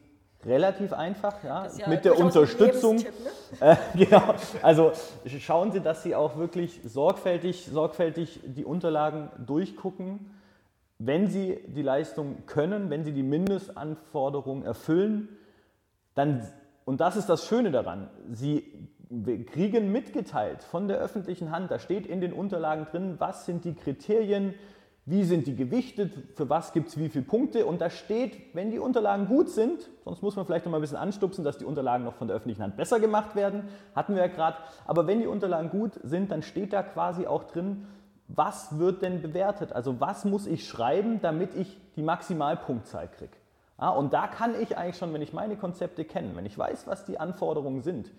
relativ 0.45 0.93
einfach, 0.93 1.43
ja, 1.43 1.67
ja 1.77 1.87
mit 1.87 2.05
der 2.05 2.17
Unterstützung. 2.17 2.97
Ne? 2.97 3.05
Äh, 3.61 3.75
genau. 3.95 4.33
Also 4.63 4.91
schauen 5.39 5.71
Sie, 5.71 5.79
dass 5.79 6.03
Sie 6.03 6.13
auch 6.13 6.35
wirklich 6.35 6.81
sorgfältig, 6.83 7.69
sorgfältig 7.71 8.41
die 8.43 8.65
Unterlagen 8.65 9.29
durchgucken 9.45 10.31
wenn 10.97 11.27
Sie 11.27 11.59
die 11.67 11.81
Leistung 11.81 12.45
können, 12.45 12.89
wenn 12.89 13.03
Sie 13.03 13.11
die 13.11 13.23
Mindestanforderungen 13.23 14.63
erfüllen, 14.63 15.29
dann, 16.13 16.47
und 16.85 17.01
das 17.01 17.17
ist 17.17 17.27
das 17.27 17.45
Schöne 17.45 17.71
daran, 17.71 18.09
Sie 18.31 18.89
kriegen 19.51 19.91
mitgeteilt 19.91 20.63
von 20.63 20.87
der 20.87 20.97
öffentlichen 20.97 21.51
Hand, 21.51 21.69
da 21.69 21.79
steht 21.79 22.07
in 22.07 22.21
den 22.21 22.33
Unterlagen 22.33 22.85
drin, 22.85 23.15
was 23.19 23.45
sind 23.45 23.65
die 23.65 23.75
Kriterien, 23.75 24.55
wie 25.07 25.23
sind 25.23 25.45
die 25.45 25.55
gewichtet, 25.55 26.11
für 26.35 26.49
was 26.49 26.73
gibt 26.73 26.87
es 26.87 26.97
wie 26.97 27.09
viele 27.09 27.25
Punkte 27.25 27.65
und 27.67 27.79
da 27.79 27.91
steht, 27.91 28.55
wenn 28.55 28.71
die 28.71 28.79
Unterlagen 28.79 29.27
gut 29.27 29.49
sind, 29.49 29.89
sonst 30.03 30.23
muss 30.23 30.35
man 30.35 30.45
vielleicht 30.45 30.65
noch 30.65 30.71
mal 30.71 30.79
ein 30.79 30.81
bisschen 30.81 30.97
anstupsen, 30.97 31.43
dass 31.43 31.59
die 31.59 31.65
Unterlagen 31.65 32.03
noch 32.03 32.15
von 32.15 32.27
der 32.27 32.35
öffentlichen 32.35 32.63
Hand 32.63 32.75
besser 32.75 32.99
gemacht 32.99 33.35
werden, 33.35 33.65
hatten 33.95 34.15
wir 34.15 34.23
ja 34.23 34.27
gerade, 34.27 34.57
aber 34.87 35.05
wenn 35.05 35.19
die 35.19 35.27
Unterlagen 35.27 35.69
gut 35.69 35.99
sind, 36.01 36.31
dann 36.31 36.41
steht 36.41 36.73
da 36.73 36.81
quasi 36.81 37.27
auch 37.27 37.43
drin, 37.43 37.85
was 38.27 38.79
wird 38.79 39.03
denn 39.03 39.21
bewertet? 39.21 39.73
Also 39.73 39.99
was 39.99 40.25
muss 40.25 40.47
ich 40.47 40.67
schreiben, 40.67 41.21
damit 41.21 41.53
ich 41.53 41.79
die 41.95 42.01
Maximalpunktzahl 42.01 43.07
kriege? 43.07 43.37
Ja, 43.79 43.89
und 43.89 44.13
da 44.13 44.27
kann 44.27 44.59
ich 44.59 44.77
eigentlich 44.77 44.97
schon, 44.97 45.13
wenn 45.13 45.21
ich 45.21 45.33
meine 45.33 45.57
Konzepte 45.57 46.05
kenne, 46.05 46.35
wenn 46.35 46.45
ich 46.45 46.57
weiß, 46.57 46.87
was 46.87 47.05
die 47.05 47.19
Anforderungen 47.19 47.81
sind, 47.81 48.11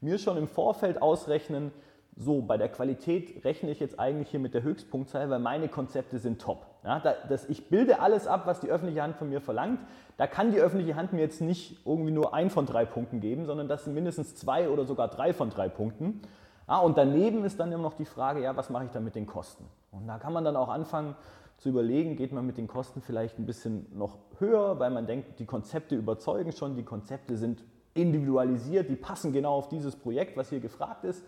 mir 0.00 0.18
schon 0.18 0.36
im 0.36 0.48
Vorfeld 0.48 1.00
ausrechnen, 1.00 1.70
so 2.16 2.42
bei 2.42 2.56
der 2.58 2.68
Qualität 2.68 3.44
rechne 3.44 3.70
ich 3.70 3.80
jetzt 3.80 3.98
eigentlich 3.98 4.28
hier 4.28 4.40
mit 4.40 4.54
der 4.54 4.62
Höchstpunktzahl, 4.62 5.30
weil 5.30 5.38
meine 5.38 5.68
Konzepte 5.68 6.18
sind 6.18 6.40
top. 6.40 6.66
Ja, 6.84 7.00
das, 7.28 7.48
ich 7.48 7.68
bilde 7.68 8.00
alles 8.00 8.26
ab, 8.26 8.42
was 8.46 8.60
die 8.60 8.70
öffentliche 8.70 9.02
Hand 9.02 9.16
von 9.16 9.28
mir 9.28 9.40
verlangt. 9.40 9.80
Da 10.18 10.26
kann 10.26 10.52
die 10.52 10.58
öffentliche 10.58 10.94
Hand 10.94 11.12
mir 11.12 11.20
jetzt 11.20 11.40
nicht 11.40 11.86
irgendwie 11.86 12.10
nur 12.10 12.34
ein 12.34 12.50
von 12.50 12.66
drei 12.66 12.84
Punkten 12.84 13.20
geben, 13.20 13.46
sondern 13.46 13.68
das 13.68 13.84
sind 13.84 13.94
mindestens 13.94 14.34
zwei 14.34 14.68
oder 14.68 14.84
sogar 14.84 15.08
drei 15.08 15.32
von 15.32 15.48
drei 15.48 15.68
Punkten. 15.68 16.20
Ah, 16.66 16.78
und 16.78 16.98
daneben 16.98 17.44
ist 17.44 17.58
dann 17.58 17.72
immer 17.72 17.82
noch 17.82 17.94
die 17.94 18.04
Frage, 18.04 18.42
ja, 18.42 18.56
was 18.56 18.70
mache 18.70 18.84
ich 18.84 18.90
dann 18.90 19.04
mit 19.04 19.14
den 19.14 19.26
Kosten? 19.26 19.64
Und 19.90 20.06
da 20.06 20.18
kann 20.18 20.32
man 20.32 20.44
dann 20.44 20.56
auch 20.56 20.68
anfangen 20.68 21.16
zu 21.58 21.68
überlegen, 21.68 22.16
geht 22.16 22.32
man 22.32 22.46
mit 22.46 22.58
den 22.58 22.66
Kosten 22.66 23.00
vielleicht 23.00 23.38
ein 23.38 23.46
bisschen 23.46 23.86
noch 23.96 24.18
höher, 24.38 24.78
weil 24.78 24.90
man 24.90 25.06
denkt, 25.06 25.38
die 25.38 25.46
Konzepte 25.46 25.94
überzeugen 25.94 26.52
schon, 26.52 26.76
die 26.76 26.82
Konzepte 26.82 27.36
sind 27.36 27.62
individualisiert, 27.94 28.88
die 28.88 28.96
passen 28.96 29.32
genau 29.32 29.54
auf 29.54 29.68
dieses 29.68 29.94
Projekt, 29.96 30.36
was 30.36 30.48
hier 30.48 30.60
gefragt 30.60 31.04
ist. 31.04 31.24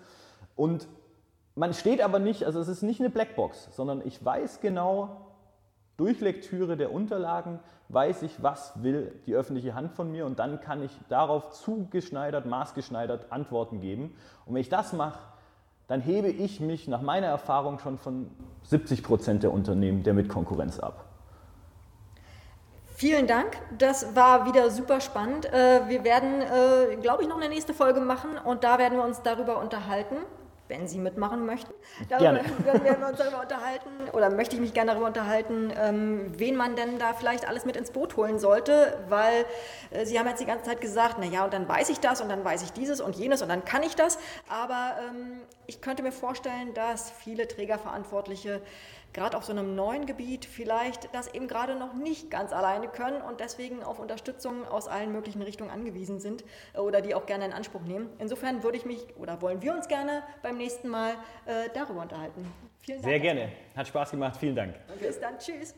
Und 0.57 0.89
man 1.55 1.73
steht 1.73 2.01
aber 2.01 2.19
nicht, 2.19 2.45
also 2.45 2.61
es 2.61 2.69
ist 2.69 2.83
nicht 2.83 3.01
eine 3.01 3.11
Blackbox, 3.11 3.69
sondern 3.73 4.03
ich 4.05 4.25
weiß 4.25 4.61
genau, 4.61 5.25
durch 5.97 6.21
Lektüre 6.21 6.77
der 6.77 6.93
Unterlagen 6.93 7.61
weiß 7.89 8.23
ich, 8.23 8.43
was 8.43 8.83
will 8.83 9.21
die 9.27 9.35
öffentliche 9.35 9.75
Hand 9.75 9.93
von 9.93 10.11
mir 10.11 10.27
und 10.27 10.39
dann 10.39 10.61
kann 10.61 10.83
ich 10.83 10.91
darauf 11.09 11.51
zugeschneidert, 11.51 12.47
maßgeschneidert 12.47 13.31
Antworten 13.31 13.81
geben. 13.81 14.17
Und 14.47 14.55
wenn 14.55 14.61
ich 14.61 14.69
das 14.69 14.93
mache, 14.93 15.21
dann 15.87 16.01
hebe 16.01 16.29
ich 16.29 16.61
mich 16.61 16.89
nach 16.89 17.03
meiner 17.03 17.27
Erfahrung 17.27 17.79
schon 17.79 17.99
von 17.99 18.31
70 18.65 19.03
Prozent 19.03 19.43
der 19.43 19.53
Unternehmen 19.53 20.03
der 20.03 20.15
Mitkonkurrenz 20.15 20.81
ab. 20.81 21.05
Vielen 22.97 23.27
Dank, 23.27 23.59
das 23.77 24.15
war 24.17 24.47
wieder 24.47 24.71
super 24.71 25.01
spannend. 25.01 25.47
Äh, 25.47 25.89
wir 25.89 26.05
werden, 26.05 26.41
äh, 26.41 26.97
glaube 26.97 27.23
ich, 27.23 27.29
noch 27.29 27.37
eine 27.37 27.49
nächste 27.49 27.75
Folge 27.75 28.01
machen 28.01 28.31
und 28.43 28.65
da 28.65 28.79
werden 28.79 28.97
wir 28.97 29.05
uns 29.05 29.21
darüber 29.23 29.61
unterhalten, 29.61 30.17
wenn 30.69 30.89
Sie 30.89 30.99
mitmachen 30.99 31.45
möchten. 31.45 31.73
Darüber 32.09 32.35
werden 32.35 33.01
wir 33.01 33.09
uns 33.09 33.19
darüber 33.19 33.43
unterhalten 33.43 33.91
oder 34.13 34.31
möchte 34.31 34.57
ich 34.57 34.63
mich 34.63 34.73
gerne 34.73 34.93
darüber 34.93 35.07
unterhalten, 35.07 35.73
ähm, 35.77 36.33
wen 36.39 36.57
man 36.57 36.75
denn 36.75 36.99
da 36.99 37.13
vielleicht 37.13 37.47
alles 37.47 37.65
mit 37.67 37.77
ins 37.77 37.91
Boot 37.91 38.17
holen 38.17 38.39
sollte, 38.39 38.99
weil 39.09 39.45
äh, 39.91 40.07
Sie 40.07 40.19
haben 40.19 40.27
jetzt 40.27 40.41
die 40.41 40.47
ganze 40.47 40.65
Zeit 40.65 40.81
gesagt, 40.81 41.19
naja, 41.19 41.45
und 41.45 41.53
dann 41.53 41.69
weiß 41.69 41.91
ich 41.91 42.01
das 42.01 42.21
und 42.21 42.29
dann 42.29 42.45
weiß 42.45 42.63
ich 42.63 42.73
dieses 42.73 43.01
und 43.01 43.15
jenes 43.17 43.43
und 43.43 43.49
dann 43.49 43.65
kann 43.65 43.83
ich 43.83 43.95
das. 43.95 44.19
Aber 44.49 44.97
ähm, 45.09 45.43
ich 45.67 45.81
könnte 45.81 46.03
mir 46.03 46.13
vorstellen, 46.13 46.73
dass 46.75 47.11
viele 47.11 47.47
Trägerverantwortliche 47.47 48.63
gerade 49.15 49.37
auf 49.39 49.45
so 49.45 49.53
einem 49.53 49.75
neuen 49.75 50.05
Gebiet 50.05 50.45
vielleicht 50.45 51.15
das 51.15 51.33
eben 51.33 51.49
gerade 51.49 51.77
noch 51.77 51.95
nicht 51.95 52.31
ganz 52.31 52.53
alleine 52.53 52.89
können 52.89 53.23
und 53.23 53.41
deswegen 53.41 53.83
auf 53.83 53.99
Unterstützung 53.99 54.67
aus 54.67 54.89
allen 54.89 55.13
möglichen 55.13 55.41
Richtungen 55.41 55.71
angewiesen 55.71 56.21
sind 56.21 56.45
oder 56.75 57.01
die 57.01 57.15
auch 57.15 57.25
gerne 57.25 57.47
in 57.47 57.53
Anspruch 57.53 57.83
nehmen. 57.83 58.11
Insofern 58.19 58.63
würde 58.63 58.77
ich 58.77 58.85
mich 58.85 59.17
oder 59.17 59.41
wollen 59.41 59.63
wir 59.63 59.73
uns 59.73 59.89
gerne 59.89 60.23
beim 60.43 60.59
nächsten 60.59 60.89
Mal 60.89 61.13
äh, 61.47 61.71
darüber 61.73 62.03
unterhalten. 62.03 62.53
Vielen 62.81 63.01
Dank. 63.01 63.11
Sehr 63.11 63.21
gerne. 63.21 63.53
Hat 63.75 63.89
Spaß 63.89 64.11
gemacht. 64.11 64.37
Vielen 64.37 64.57
Dank. 64.57 64.75
Bis 65.01 65.19
dann. 65.19 65.39
Tschüss. 65.39 65.75